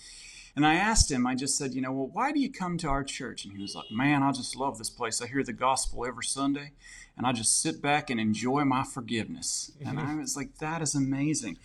And 0.54 0.64
I 0.64 0.74
asked 0.74 1.10
him, 1.10 1.26
I 1.26 1.34
just 1.34 1.56
said, 1.56 1.72
you 1.72 1.80
know, 1.80 1.92
well, 1.92 2.10
why 2.12 2.30
do 2.30 2.38
you 2.38 2.52
come 2.52 2.76
to 2.78 2.88
our 2.88 3.02
church? 3.02 3.44
And 3.44 3.56
he 3.56 3.62
was 3.62 3.74
like, 3.74 3.90
man, 3.90 4.22
I 4.22 4.32
just 4.32 4.54
love 4.54 4.76
this 4.76 4.90
place. 4.90 5.22
I 5.22 5.26
hear 5.26 5.42
the 5.42 5.54
gospel 5.54 6.04
every 6.04 6.24
Sunday, 6.24 6.72
and 7.16 7.26
I 7.26 7.32
just 7.32 7.60
sit 7.60 7.80
back 7.80 8.10
and 8.10 8.20
enjoy 8.20 8.64
my 8.64 8.84
forgiveness. 8.84 9.72
And 9.84 9.98
I 9.98 10.14
was 10.20 10.36
like, 10.36 10.58
that 10.58 10.80
is 10.80 10.94
amazing. 10.94 11.58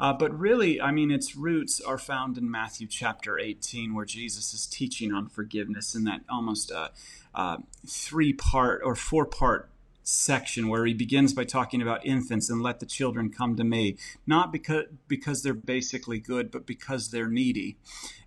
Uh, 0.00 0.12
but 0.12 0.36
really, 0.36 0.80
I 0.80 0.90
mean, 0.90 1.10
its 1.10 1.36
roots 1.36 1.80
are 1.80 1.98
found 1.98 2.36
in 2.36 2.50
Matthew 2.50 2.86
chapter 2.86 3.38
18, 3.38 3.94
where 3.94 4.04
Jesus 4.04 4.52
is 4.52 4.66
teaching 4.66 5.12
on 5.12 5.28
forgiveness 5.28 5.94
in 5.94 6.04
that 6.04 6.22
almost 6.28 6.72
uh, 6.72 6.88
uh, 7.34 7.58
three 7.86 8.32
part 8.32 8.82
or 8.84 8.94
four 8.94 9.24
part 9.24 9.68
section 10.02 10.68
where 10.68 10.84
he 10.84 10.94
begins 10.94 11.32
by 11.32 11.44
talking 11.44 11.80
about 11.80 12.04
infants 12.04 12.50
and 12.50 12.62
let 12.62 12.80
the 12.80 12.86
children 12.86 13.30
come 13.30 13.56
to 13.56 13.64
me. 13.64 13.96
Not 14.26 14.52
because 14.52 14.84
because 15.08 15.42
they're 15.42 15.54
basically 15.54 16.18
good 16.18 16.50
but 16.50 16.66
because 16.66 17.10
they're 17.10 17.28
needy. 17.28 17.76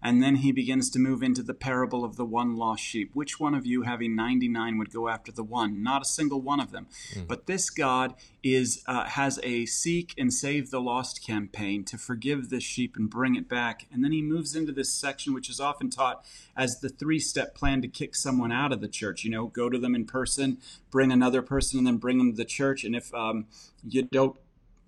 And 0.01 0.21
then 0.21 0.37
he 0.37 0.51
begins 0.51 0.89
to 0.91 0.99
move 0.99 1.23
into 1.23 1.41
the 1.41 1.53
parable 1.53 2.05
of 2.05 2.15
the 2.15 2.25
one 2.25 2.55
lost 2.55 2.83
sheep. 2.83 3.11
Which 3.13 3.39
one 3.39 3.55
of 3.55 3.65
you 3.65 3.81
having 3.81 4.15
99 4.15 4.77
would 4.77 4.93
go 4.93 5.09
after 5.09 5.31
the 5.31 5.43
one? 5.43 5.81
Not 5.81 6.03
a 6.03 6.05
single 6.05 6.41
one 6.41 6.59
of 6.59 6.71
them. 6.71 6.87
Mm. 7.13 7.27
but 7.27 7.45
this 7.47 7.69
god 7.69 8.15
is 8.43 8.83
uh, 8.87 9.05
has 9.05 9.39
a 9.43 9.65
seek 9.65 10.13
and 10.17 10.33
save 10.33 10.69
the 10.69 10.79
lost 10.79 11.25
campaign 11.25 11.83
to 11.85 11.97
forgive 11.97 12.49
this 12.49 12.63
sheep 12.63 12.95
and 12.95 13.09
bring 13.09 13.35
it 13.35 13.49
back. 13.49 13.87
And 13.91 14.03
then 14.03 14.11
he 14.11 14.21
moves 14.21 14.55
into 14.55 14.71
this 14.71 14.91
section 14.91 15.33
which 15.33 15.49
is 15.49 15.59
often 15.59 15.89
taught 15.89 16.23
as 16.55 16.79
the 16.79 16.89
three 16.89 17.19
step 17.19 17.55
plan 17.55 17.81
to 17.81 17.87
kick 17.87 18.15
someone 18.15 18.51
out 18.51 18.71
of 18.71 18.81
the 18.81 18.87
church. 18.87 19.23
You 19.23 19.31
know 19.31 19.47
go 19.47 19.69
to 19.69 19.77
them 19.77 19.95
in 19.95 20.05
person 20.05 20.59
bring 20.95 21.11
another 21.11 21.41
person 21.41 21.77
and 21.77 21.85
then 21.85 21.97
bring 21.97 22.19
them 22.19 22.31
to 22.31 22.37
the 22.37 22.45
church. 22.45 22.85
And 22.85 22.95
if 22.95 23.13
um, 23.13 23.47
you 23.85 24.03
don't 24.03 24.37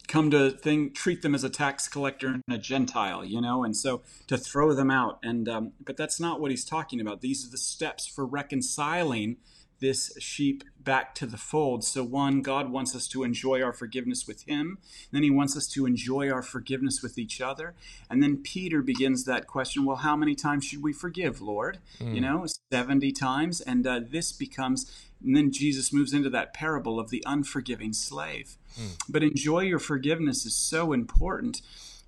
come 0.08 0.32
to 0.32 0.50
think 0.50 0.96
treat 0.96 1.22
them 1.22 1.36
as 1.36 1.44
a 1.44 1.50
tax 1.50 1.90
collector 1.90 2.28
and 2.28 2.42
a 2.50 2.58
gentile 2.58 3.26
you 3.26 3.42
know 3.42 3.66
and 3.66 3.76
so 3.76 4.02
to 4.26 4.38
throw 4.38 4.74
them 4.74 4.90
out. 4.90 5.20
And 5.22 5.50
um, 5.50 5.74
but 5.84 5.98
that's 5.98 6.18
not 6.18 6.40
what 6.40 6.50
he's 6.50 6.64
talking 6.64 7.02
about. 7.02 7.20
These 7.20 7.46
are 7.46 7.52
the 7.52 7.58
steps 7.58 8.08
for 8.08 8.26
reconciling 8.26 9.36
this 9.80 10.12
sheep 10.20 10.64
back 10.80 11.14
to 11.16 11.26
the 11.26 11.38
fold. 11.38 11.84
So, 11.84 12.04
one, 12.04 12.42
God 12.42 12.72
wants 12.72 12.96
us 12.96 13.08
to 13.10 13.24
enjoy 13.24 13.62
our 13.62 13.74
forgiveness 13.74 14.28
with 14.28 14.44
Him. 14.44 14.78
Then 15.12 15.24
He 15.24 15.30
wants 15.30 15.56
us 15.56 15.68
to 15.70 15.86
enjoy 15.86 16.32
our 16.32 16.42
forgiveness 16.42 17.02
with 17.02 17.18
each 17.18 17.42
other. 17.42 17.76
And 18.10 18.24
then 18.24 18.38
Peter 18.38 18.82
begins 18.82 19.26
that 19.26 19.48
question 19.48 19.86
well, 19.86 19.98
how 19.98 20.16
many 20.16 20.36
times 20.36 20.66
should 20.66 20.82
we 20.82 20.94
forgive, 20.94 21.42
Lord? 21.42 21.80
Mm. 22.00 22.16
You 22.16 22.22
know, 22.22 22.46
70 22.72 23.12
times. 23.12 23.62
And 23.62 23.86
uh, 23.86 24.02
this 24.10 24.32
becomes, 24.32 24.92
and 25.24 25.36
then 25.36 25.52
Jesus 25.52 25.94
moves 25.94 26.14
into 26.14 26.30
that 26.30 26.54
parable 26.54 27.00
of 27.00 27.10
the 27.10 27.24
unforgiving 27.26 27.94
slave. 27.94 28.58
Mm. 28.80 28.98
But 29.10 29.24
enjoy 29.24 29.62
your 29.62 29.80
forgiveness 29.80 30.46
is 30.46 30.56
so 30.56 30.94
important 30.94 31.62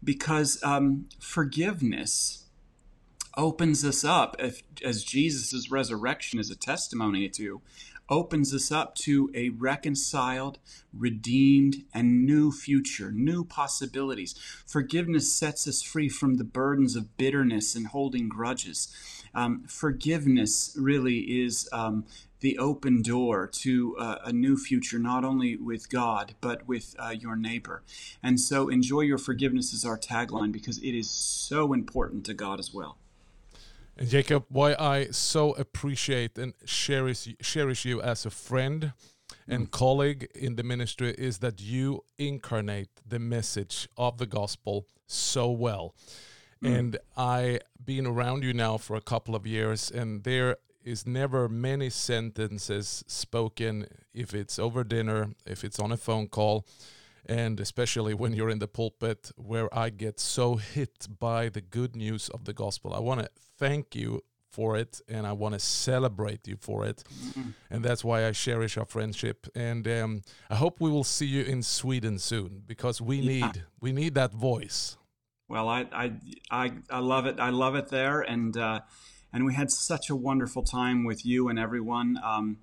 because 0.03 0.62
um, 0.63 1.05
forgiveness 1.19 2.45
opens 3.39 3.86
us 3.86 4.04
up 4.04 4.36
if, 4.38 4.62
as 4.84 5.02
Jesus' 5.02 5.71
resurrection 5.71 6.39
is 6.39 6.52
a 6.52 6.58
testimony 6.58 7.30
to, 7.30 7.62
opens 8.10 8.54
us 8.54 8.69
up 8.69 8.95
to 8.95 9.32
a 9.34 9.47
reconciled, 9.49 10.60
redeemed, 10.91 11.78
and 11.93 12.25
new 12.25 12.52
future, 12.52 13.13
new 13.13 13.45
possibilities. 13.45 14.36
Forgiveness 14.67 15.34
sets 15.34 15.69
us 15.69 15.82
free 15.82 16.10
from 16.10 16.36
the 16.36 16.43
burdens 16.43 16.97
of 16.97 17.15
bitterness 17.15 17.75
and 17.75 17.88
holding 17.88 18.28
grudges. 18.28 18.93
Um, 19.34 19.63
forgiveness 19.67 20.75
really 20.78 21.19
is 21.19 21.69
um, 21.71 22.04
the 22.41 22.58
open 22.58 23.02
door 23.02 23.47
to 23.47 23.95
uh, 23.99 24.17
a 24.25 24.34
new 24.34 24.58
future, 24.58 24.99
not 24.99 25.23
only 25.23 25.56
with 25.56 25.89
God, 25.89 26.36
but 26.41 26.67
with 26.67 26.93
uh, 26.99 27.12
your 27.17 27.38
neighbor. 27.38 27.84
And 28.21 28.38
so, 28.38 28.67
enjoy 28.67 29.02
your 29.02 29.17
forgiveness 29.17 29.71
is 29.71 29.86
our 29.86 29.97
tagline 29.97 30.52
because 30.52 30.80
it 30.80 30.93
is 30.93 31.10
so 31.10 31.71
important 31.71 32.25
to 32.25 32.34
God 32.34 32.60
as 32.60 32.73
well. 32.73 32.97
And 34.00 34.08
Jacob, 34.08 34.46
why 34.48 34.76
I 34.80 35.08
so 35.12 35.52
appreciate 35.56 36.38
and 36.38 36.54
cherish 36.66 37.28
cherish 37.42 37.84
you 37.84 38.02
as 38.02 38.26
a 38.26 38.30
friend 38.30 38.94
and 39.46 39.68
mm. 39.68 39.72
colleague 39.72 40.30
in 40.34 40.56
the 40.56 40.64
ministry 40.64 41.14
is 41.18 41.40
that 41.40 41.60
you 41.60 42.06
incarnate 42.18 42.90
the 43.06 43.20
message 43.20 43.90
of 43.98 44.18
the 44.18 44.26
gospel 44.26 44.88
so 45.06 45.52
well. 45.52 45.96
Mm. 46.64 46.80
And 46.80 46.98
I 47.18 47.60
been 47.84 48.08
around 48.08 48.44
you 48.44 48.54
now 48.54 48.78
for 48.78 48.96
a 48.96 49.02
couple 49.02 49.36
of 49.36 49.46
years 49.46 49.92
and 49.92 50.24
there 50.24 50.56
is 50.86 51.06
never 51.06 51.50
many 51.50 51.90
sentences 51.90 53.04
spoken 53.06 53.86
if 54.14 54.34
it's 54.34 54.58
over 54.58 54.86
dinner, 54.86 55.32
if 55.46 55.66
it's 55.66 55.78
on 55.78 55.92
a 55.92 55.98
phone 55.98 56.28
call, 56.28 56.66
and 57.30 57.60
especially 57.60 58.13
when 58.13 58.34
you're 58.34 58.50
in 58.50 58.60
the 58.60 58.68
pulpit 58.68 59.32
where 59.38 59.74
I 59.74 59.92
get 59.92 60.20
so 60.20 60.56
hit 60.56 61.08
by 61.20 61.50
the 61.50 61.62
good 61.62 61.96
news 61.96 62.28
of 62.30 62.46
the 62.46 62.54
gospel. 62.54 62.94
I 62.94 63.00
want 63.00 63.22
to 63.22 63.30
thank 63.58 63.96
you 63.96 64.24
for 64.50 64.76
it 64.76 65.00
and 65.08 65.28
I 65.28 65.34
want 65.34 65.54
to 65.54 65.60
celebrate 65.60 66.48
you 66.48 66.58
for 66.60 66.86
it. 66.86 67.04
Mm-hmm. 67.08 67.50
And 67.70 67.86
that's 67.86 68.04
why 68.04 68.28
I 68.28 68.32
cherish 68.32 68.78
our 68.78 68.86
friendship. 68.86 69.48
And 69.54 69.88
um, 69.88 70.22
I 70.50 70.56
hope 70.56 70.82
we 70.82 70.89
will 70.89 71.04
see 71.04 71.28
you 71.28 71.44
in 71.44 71.62
Sweden 71.62 72.18
soon 72.18 72.63
because 72.65 73.00
we 73.00 73.18
yeah. 73.18 73.32
need 73.32 73.63
we 73.80 73.92
need 73.92 74.15
that 74.15 74.34
voice. 74.34 74.98
Well, 75.48 75.70
I 75.70 75.86
I 75.92 76.13
I, 76.50 76.72
I 76.89 77.00
love 77.00 77.26
it. 77.28 77.39
I 77.39 77.50
love 77.50 77.76
it 77.76 77.89
there, 77.89 78.22
and 78.22 78.56
uh, 78.56 78.82
and 79.34 79.46
we 79.46 79.54
had 79.54 79.72
such 79.72 80.10
a 80.10 80.15
wonderful 80.15 80.63
time 80.63 81.06
with 81.06 81.26
you 81.26 81.48
and 81.50 81.58
everyone. 81.58 82.20
Um, 82.24 82.58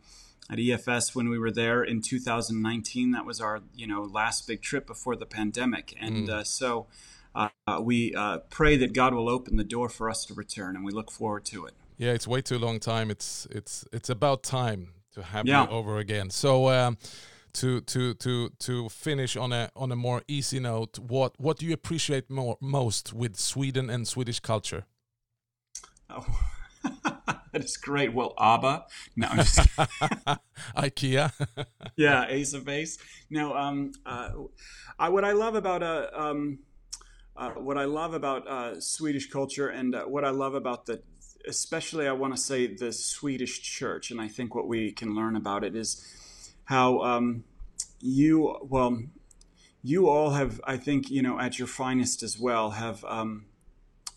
at 0.51 0.59
EFS 0.59 1.15
when 1.15 1.29
we 1.29 1.39
were 1.39 1.51
there 1.51 1.83
in 1.83 2.01
2019. 2.01 3.11
That 3.13 3.25
was 3.25 3.41
our 3.41 3.61
you 3.75 3.87
know 3.87 4.03
last 4.03 4.47
big 4.47 4.63
trip 4.63 4.87
before 4.87 5.17
the 5.17 5.27
pandemic, 5.27 5.95
and 6.01 6.29
mm. 6.29 6.31
uh, 6.31 6.45
so 6.45 6.87
uh, 7.35 7.49
we 7.81 8.15
uh, 8.15 8.39
pray 8.51 8.77
that 8.77 8.93
God 8.93 9.15
will 9.15 9.29
open 9.29 9.57
the 9.57 9.65
door 9.65 9.89
for 9.89 10.09
us 10.09 10.25
to 10.27 10.35
return, 10.35 10.77
and 10.77 10.85
we 10.85 10.93
look 10.93 11.11
forward 11.11 11.45
to 11.47 11.67
it. 11.67 11.75
Yeah, 11.99 12.13
it's 12.13 12.27
way 12.27 12.43
too 12.43 12.59
long 12.59 12.81
time. 12.81 13.11
It's 13.11 13.47
it's 13.51 13.85
it's 13.93 14.11
about 14.11 14.43
time 14.43 14.91
to 15.15 15.23
have 15.23 15.47
yeah. 15.47 15.65
you 15.65 15.71
over 15.71 15.99
again. 15.99 16.31
So. 16.31 16.71
Um, 16.71 16.99
to 17.57 17.81
to 17.81 18.13
to 18.13 18.51
to 18.59 18.89
finish 18.91 19.35
on 19.35 19.51
a 19.51 19.71
on 19.75 19.91
a 19.91 19.97
more 19.97 20.21
easy 20.29 20.61
note, 20.61 20.99
what 20.99 21.41
what 21.41 21.57
do 21.59 21.65
you 21.65 21.73
appreciate 21.73 22.29
more 22.29 22.59
most 22.61 23.15
with 23.15 23.37
Sweden 23.37 23.89
and 23.89 24.07
Swedish 24.07 24.41
culture? 24.41 24.85
Oh. 26.11 26.27
that 27.57 27.65
is 27.65 27.79
great. 27.79 28.13
Well, 28.13 28.35
ABBA. 28.37 28.85
No, 29.17 29.29
I'm 29.29 29.37
just 29.39 29.59
IKEA. 30.77 31.33
yeah, 31.97 32.27
Ace 32.29 32.53
of 32.53 32.67
Base. 32.67 32.99
No, 33.31 33.57
um, 33.57 33.93
uh, 34.05 34.31
I, 34.99 35.09
what 35.09 35.25
I 35.25 35.33
love 35.33 35.55
about 35.55 35.83
uh, 35.83 36.09
um, 36.13 36.59
uh, 37.35 37.53
what 37.53 37.79
I 37.79 37.85
love 37.85 38.13
about 38.13 38.47
uh, 38.47 38.79
Swedish 38.79 39.31
culture 39.31 39.69
and 39.69 39.95
uh, 39.95 40.05
what 40.05 40.23
I 40.23 40.31
love 40.31 40.55
about 40.55 40.85
the, 40.85 41.01
especially 41.49 42.07
I 42.07 42.13
want 42.13 42.37
to 42.37 42.41
say 42.41 42.67
the 42.67 42.93
Swedish 42.93 43.63
church, 43.63 44.11
and 44.11 44.21
I 44.21 44.29
think 44.29 44.55
what 44.55 44.69
we 44.69 44.93
can 44.93 45.15
learn 45.15 45.35
about 45.35 45.65
it 45.65 45.75
is 45.75 46.53
how 46.65 47.01
um, 47.01 47.45
you 48.01 48.55
well 48.61 49.03
you 49.83 50.11
all 50.11 50.33
have 50.33 50.61
I 50.65 50.77
think 50.77 51.11
you 51.11 51.23
know 51.23 51.41
at 51.41 51.59
your 51.59 51.69
finest 51.69 52.23
as 52.23 52.39
well 52.39 52.73
have 52.73 53.03
um, 53.07 53.47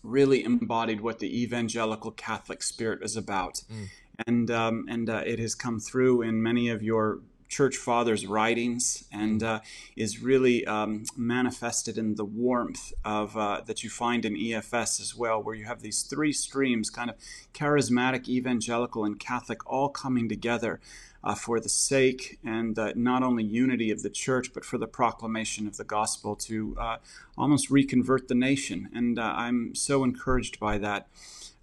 really 0.02 0.44
embodied 0.44 1.00
what 1.00 1.18
the 1.18 1.42
evangelical 1.42 2.10
Catholic 2.10 2.62
spirit 2.62 3.02
is 3.02 3.16
about. 3.16 3.62
Mm. 3.72 3.88
And, 4.26 4.50
um, 4.50 4.86
and 4.88 5.08
uh, 5.08 5.22
it 5.26 5.38
has 5.38 5.54
come 5.54 5.80
through 5.80 6.22
in 6.22 6.42
many 6.42 6.68
of 6.68 6.82
your 6.82 7.20
church 7.50 7.76
fathers' 7.76 8.26
writings 8.26 9.04
and 9.12 9.42
uh, 9.42 9.60
is 9.96 10.22
really 10.22 10.64
um, 10.66 11.04
manifested 11.16 11.98
in 11.98 12.14
the 12.14 12.24
warmth 12.24 12.92
of 13.04 13.36
uh, 13.36 13.60
that 13.66 13.82
you 13.82 13.90
find 13.90 14.24
in 14.24 14.34
EFS 14.34 15.00
as 15.00 15.14
well, 15.16 15.42
where 15.42 15.54
you 15.54 15.64
have 15.64 15.82
these 15.82 16.02
three 16.02 16.32
streams, 16.32 16.88
kind 16.88 17.10
of 17.10 17.16
charismatic, 17.52 18.28
evangelical, 18.28 19.04
and 19.04 19.18
Catholic, 19.18 19.66
all 19.66 19.88
coming 19.88 20.28
together 20.28 20.80
uh, 21.22 21.34
for 21.34 21.60
the 21.60 21.68
sake 21.68 22.38
and 22.44 22.78
uh, 22.78 22.92
not 22.94 23.22
only 23.22 23.44
unity 23.44 23.90
of 23.90 24.02
the 24.02 24.10
church, 24.10 24.52
but 24.52 24.64
for 24.64 24.78
the 24.78 24.86
proclamation 24.86 25.66
of 25.66 25.76
the 25.76 25.84
gospel 25.84 26.34
to 26.34 26.76
uh, 26.80 26.96
almost 27.36 27.70
reconvert 27.70 28.28
the 28.28 28.34
nation. 28.34 28.88
And 28.94 29.18
uh, 29.18 29.34
I'm 29.36 29.74
so 29.74 30.04
encouraged 30.04 30.58
by 30.58 30.78
that. 30.78 31.08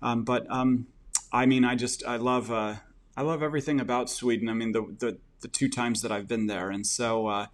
Um, 0.01 0.23
but 0.23 0.49
um, 0.49 0.87
I 1.31 1.45
mean, 1.45 1.65
I 1.65 1.75
just 1.75 2.05
I 2.05 2.17
love 2.17 2.51
uh, 2.51 2.75
I 3.15 3.21
love 3.21 3.41
everything 3.41 3.79
about 3.79 4.09
Sweden. 4.09 4.47
I 4.49 4.53
mean, 4.53 4.71
the, 4.73 4.95
the 4.99 5.17
the 5.41 5.47
two 5.47 5.69
times 5.69 6.01
that 6.01 6.11
I've 6.11 6.27
been 6.27 6.47
there, 6.47 6.69
and 6.69 6.85
so. 6.85 7.47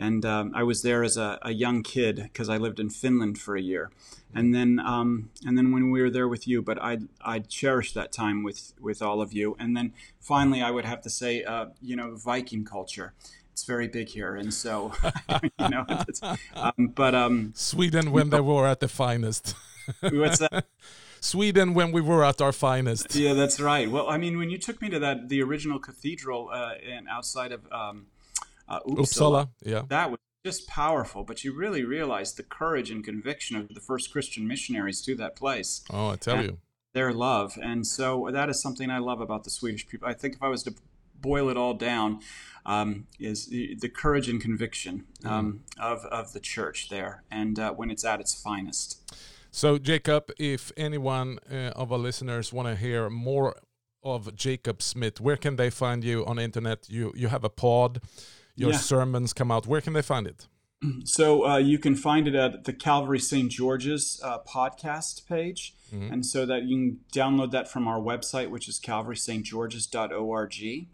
And 0.00 0.24
um, 0.24 0.52
I 0.54 0.62
was 0.62 0.80
there 0.80 1.04
as 1.04 1.18
a, 1.18 1.38
a 1.42 1.52
young 1.52 1.82
kid 1.82 2.16
because 2.22 2.48
I 2.48 2.56
lived 2.56 2.80
in 2.80 2.88
Finland 2.88 3.38
for 3.38 3.54
a 3.54 3.60
year, 3.60 3.90
and 4.34 4.54
then 4.54 4.80
um, 4.80 5.28
and 5.44 5.58
then 5.58 5.72
when 5.72 5.90
we 5.90 6.00
were 6.00 6.08
there 6.08 6.26
with 6.26 6.48
you, 6.48 6.62
but 6.62 6.82
I 6.82 7.00
I 7.22 7.40
cherished 7.40 7.94
that 7.96 8.10
time 8.10 8.42
with 8.42 8.72
with 8.80 9.02
all 9.02 9.20
of 9.20 9.34
you, 9.34 9.56
and 9.58 9.76
then 9.76 9.92
finally 10.18 10.62
I 10.62 10.70
would 10.70 10.86
have 10.86 11.02
to 11.02 11.10
say, 11.10 11.44
uh, 11.44 11.66
you 11.82 11.96
know, 11.96 12.16
Viking 12.16 12.64
culture. 12.64 13.12
It's 13.52 13.64
very 13.64 13.88
big 13.88 14.08
here, 14.08 14.36
and 14.36 14.54
so 14.54 14.94
you 15.58 15.68
know, 15.68 15.84
um, 16.54 16.92
but 16.94 17.14
um, 17.14 17.52
Sweden 17.54 18.10
when 18.10 18.30
they 18.30 18.40
were 18.40 18.66
at 18.66 18.80
the 18.80 18.88
finest. 18.88 19.54
what's 20.00 20.38
that? 20.38 20.64
Sweden 21.20 21.74
when 21.74 21.92
we 21.92 22.00
were 22.00 22.24
at 22.24 22.40
our 22.40 22.52
finest. 22.52 23.14
Yeah, 23.14 23.34
that's 23.34 23.60
right. 23.60 23.90
Well, 23.90 24.08
I 24.08 24.16
mean, 24.16 24.38
when 24.38 24.48
you 24.48 24.56
took 24.56 24.80
me 24.80 24.88
to 24.88 24.98
that 25.00 25.28
the 25.28 25.42
original 25.42 25.78
cathedral 25.78 26.48
uh, 26.50 26.72
in 26.82 27.06
outside 27.06 27.52
of 27.52 27.70
um, 27.70 28.06
uh, 28.70 28.80
Uppsala, 28.86 28.98
Uppsala, 28.98 29.48
yeah. 29.62 29.82
that 29.88 30.10
was 30.10 30.20
just 30.44 30.68
powerful. 30.68 31.24
But 31.24 31.44
you 31.44 31.52
really 31.52 31.84
realized 31.84 32.36
the 32.36 32.42
courage 32.42 32.90
and 32.90 33.04
conviction 33.04 33.56
of 33.56 33.68
the 33.68 33.80
first 33.80 34.10
Christian 34.12 34.46
missionaries 34.46 35.02
to 35.02 35.14
that 35.16 35.36
place. 35.36 35.82
Oh, 35.90 36.10
I 36.10 36.16
tell 36.16 36.36
And 36.36 36.44
you. 36.44 36.58
Their 36.92 37.12
love, 37.12 37.56
and 37.62 37.86
so 37.86 38.28
that 38.32 38.48
is 38.48 38.60
something 38.60 38.90
I 38.90 38.98
love 38.98 39.20
about 39.20 39.44
the 39.44 39.50
Swedish 39.50 39.86
people. 39.86 40.08
I 40.08 40.12
think 40.12 40.34
if 40.34 40.42
I 40.42 40.48
was 40.48 40.64
to 40.64 40.74
boil 41.20 41.48
it 41.48 41.56
all 41.56 41.74
down, 41.74 42.20
um, 42.66 43.06
is 43.20 43.46
the, 43.46 43.76
the 43.80 43.88
courage 43.88 44.28
and 44.28 44.40
conviction 44.40 45.04
um, 45.24 45.62
of 45.78 46.04
of 46.06 46.32
the 46.32 46.40
church 46.40 46.88
there, 46.88 47.22
and 47.30 47.60
uh, 47.60 47.72
when 47.72 47.90
it's 47.90 48.04
at 48.04 48.18
its 48.18 48.34
finest. 48.34 49.00
So, 49.52 49.78
Jacob, 49.78 50.30
if 50.38 50.72
anyone 50.76 51.38
uh, 51.50 51.72
of 51.76 51.92
our 51.92 51.98
listeners 51.98 52.52
want 52.52 52.68
to 52.68 52.76
hear 52.76 53.10
more 53.10 53.56
of 54.02 54.34
Jacob 54.34 54.80
Smith, 54.82 55.20
where 55.20 55.36
can 55.36 55.56
they 55.56 55.70
find 55.70 56.02
you 56.04 56.24
on 56.26 56.36
the 56.36 56.42
internet? 56.42 56.88
You 56.88 57.12
you 57.14 57.28
have 57.28 57.44
a 57.44 57.50
pod, 57.50 58.00
your 58.56 58.72
Yeah. 58.72 58.76
sermons 58.78 59.32
come 59.32 59.50
out. 59.50 59.66
Where 59.66 59.80
can 59.80 59.92
they 59.92 60.02
find 60.02 60.26
it? 60.26 60.46
So 61.04 61.46
uh, 61.46 61.56
you 61.58 61.78
can 61.78 61.94
find 61.94 62.26
it 62.26 62.34
at 62.34 62.64
the 62.64 62.72
Calvary 62.72 63.18
St. 63.18 63.50
George's 63.50 64.18
uh, 64.24 64.38
podcast 64.48 65.26
page. 65.26 65.74
And 65.92 66.24
so 66.24 66.46
that 66.46 66.62
you 66.62 66.76
can 66.76 66.98
download 67.12 67.50
that 67.50 67.68
from 67.70 67.88
our 67.88 67.98
website, 68.00 68.48
which 68.48 68.68
is 68.68 68.78
calvarystgeorges.org. 68.78 70.86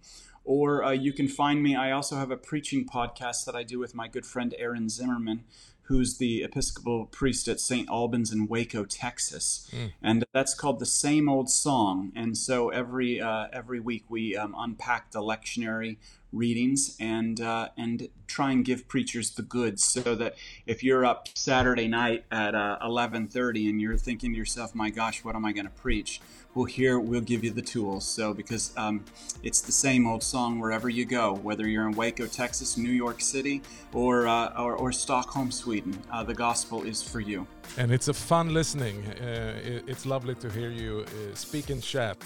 Or 0.44 0.84
uh, 0.84 0.90
you 0.92 1.12
can 1.12 1.28
find 1.28 1.62
me. 1.62 1.74
I 1.74 1.90
also 1.90 2.16
have 2.16 2.30
a 2.30 2.36
preaching 2.36 2.86
podcast 2.86 3.44
that 3.46 3.56
I 3.56 3.62
do 3.62 3.78
with 3.78 3.94
my 3.94 4.08
good 4.08 4.24
friend 4.24 4.54
Aaron 4.58 4.88
Zimmerman, 4.88 5.44
who's 5.82 6.18
the 6.18 6.42
Episcopal 6.44 7.06
priest 7.06 7.48
at 7.48 7.60
St. 7.60 7.88
Albans 7.88 8.32
in 8.32 8.46
Waco, 8.46 8.84
Texas. 8.84 9.68
And 10.02 10.24
that's 10.32 10.54
called 10.54 10.78
The 10.78 10.86
Same 10.86 11.28
Old 11.28 11.50
Song. 11.50 12.12
And 12.14 12.38
so 12.38 12.68
every, 12.70 13.20
uh, 13.20 13.48
every 13.52 13.80
week 13.80 14.04
we 14.08 14.36
um, 14.36 14.54
unpack 14.56 15.10
the 15.10 15.20
lectionary 15.20 15.96
readings 16.36 16.96
and 17.00 17.40
uh, 17.40 17.68
and 17.76 18.08
try 18.26 18.50
and 18.52 18.64
give 18.64 18.86
preachers 18.88 19.30
the 19.30 19.42
goods 19.42 19.82
so 19.84 20.14
that 20.14 20.34
if 20.66 20.82
you're 20.82 21.04
up 21.04 21.28
Saturday 21.34 21.88
night 21.88 22.24
at 22.30 22.54
uh, 22.54 22.78
11:30 22.82 23.70
and 23.70 23.80
you're 23.80 23.96
thinking 23.96 24.32
to 24.32 24.38
yourself, 24.38 24.74
"My 24.74 24.90
gosh, 24.90 25.24
what 25.24 25.34
am 25.34 25.44
I 25.44 25.52
going 25.52 25.66
to 25.66 25.72
preach?" 25.72 26.20
Well, 26.54 26.64
here 26.64 26.98
we'll 26.98 27.20
give 27.20 27.44
you 27.44 27.50
the 27.50 27.60
tools. 27.60 28.06
So 28.06 28.32
because 28.32 28.72
um, 28.78 29.04
it's 29.42 29.60
the 29.60 29.72
same 29.72 30.06
old 30.06 30.22
song 30.22 30.58
wherever 30.58 30.88
you 30.88 31.04
go, 31.04 31.34
whether 31.42 31.68
you're 31.68 31.86
in 31.86 31.94
Waco, 31.94 32.26
Texas, 32.26 32.78
New 32.78 32.92
York 32.92 33.20
City, 33.20 33.60
or 33.92 34.26
uh, 34.26 34.62
or, 34.62 34.74
or 34.76 34.90
Stockholm, 34.92 35.50
Sweden, 35.50 35.98
uh, 36.10 36.22
the 36.24 36.34
gospel 36.34 36.82
is 36.82 37.02
for 37.02 37.20
you. 37.20 37.46
And 37.76 37.92
it's 37.92 38.08
a 38.08 38.14
fun 38.14 38.54
listening. 38.54 39.04
Uh, 39.06 39.60
it- 39.64 39.84
it's 39.86 40.06
lovely 40.06 40.34
to 40.36 40.48
hear 40.50 40.70
you 40.70 41.04
uh, 41.06 41.34
speak 41.34 41.70
and 41.70 41.82
chat 41.82 42.18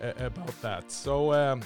about 0.00 0.54
that. 0.62 0.90
So 0.92 1.32
um, 1.32 1.60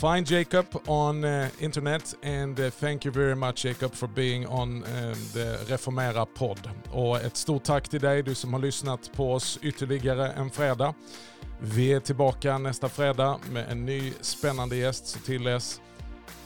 find 0.00 0.30
Jacob 0.30 0.66
on 0.86 1.24
uh, 1.24 1.48
internet 1.58 2.14
and 2.22 2.58
uh, 2.58 2.70
thank 2.70 3.04
you 3.04 3.12
very 3.12 3.34
much 3.34 3.64
Jacob 3.64 3.94
for 3.94 4.08
being 4.08 4.46
on 4.46 4.82
uh, 4.82 5.14
the 5.32 5.58
Reformera 5.68 6.26
podd. 6.26 6.70
Och 6.90 7.20
ett 7.20 7.36
stort 7.36 7.64
tack 7.64 7.88
till 7.88 8.00
dig 8.00 8.22
du 8.22 8.34
som 8.34 8.52
har 8.52 8.60
lyssnat 8.60 9.12
på 9.12 9.32
oss 9.32 9.58
ytterligare 9.62 10.32
en 10.32 10.50
fredag. 10.50 10.94
Vi 11.58 11.92
är 11.92 12.00
tillbaka 12.00 12.58
nästa 12.58 12.88
fredag 12.88 13.38
med 13.52 13.70
en 13.70 13.86
ny 13.86 14.12
spännande 14.20 14.76
gäst. 14.76 15.06
Så 15.06 15.18
till 15.18 15.44
dess, 15.44 15.80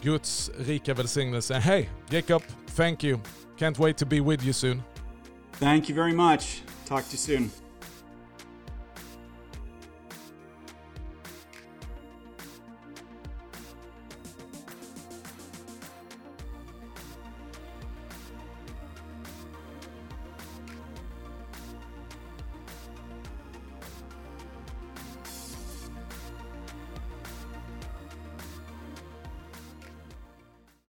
Guds 0.03 0.51
rika 0.59 0.95
välsignelse. 0.95 1.55
Hej 1.55 1.91
Jacob, 2.09 2.43
thank 2.77 3.05
you. 3.05 3.19
Can't 3.59 3.79
wait 3.79 3.99
to 3.99 4.07
be 4.07 4.21
with 4.21 4.45
you 4.45 4.53
soon. 4.53 4.83
Thank 5.59 5.91
you 5.91 5.97
very 5.97 6.15
much. 6.15 6.63
Talk 6.89 7.05
to 7.05 7.13
you 7.13 7.19
soon. 7.19 7.64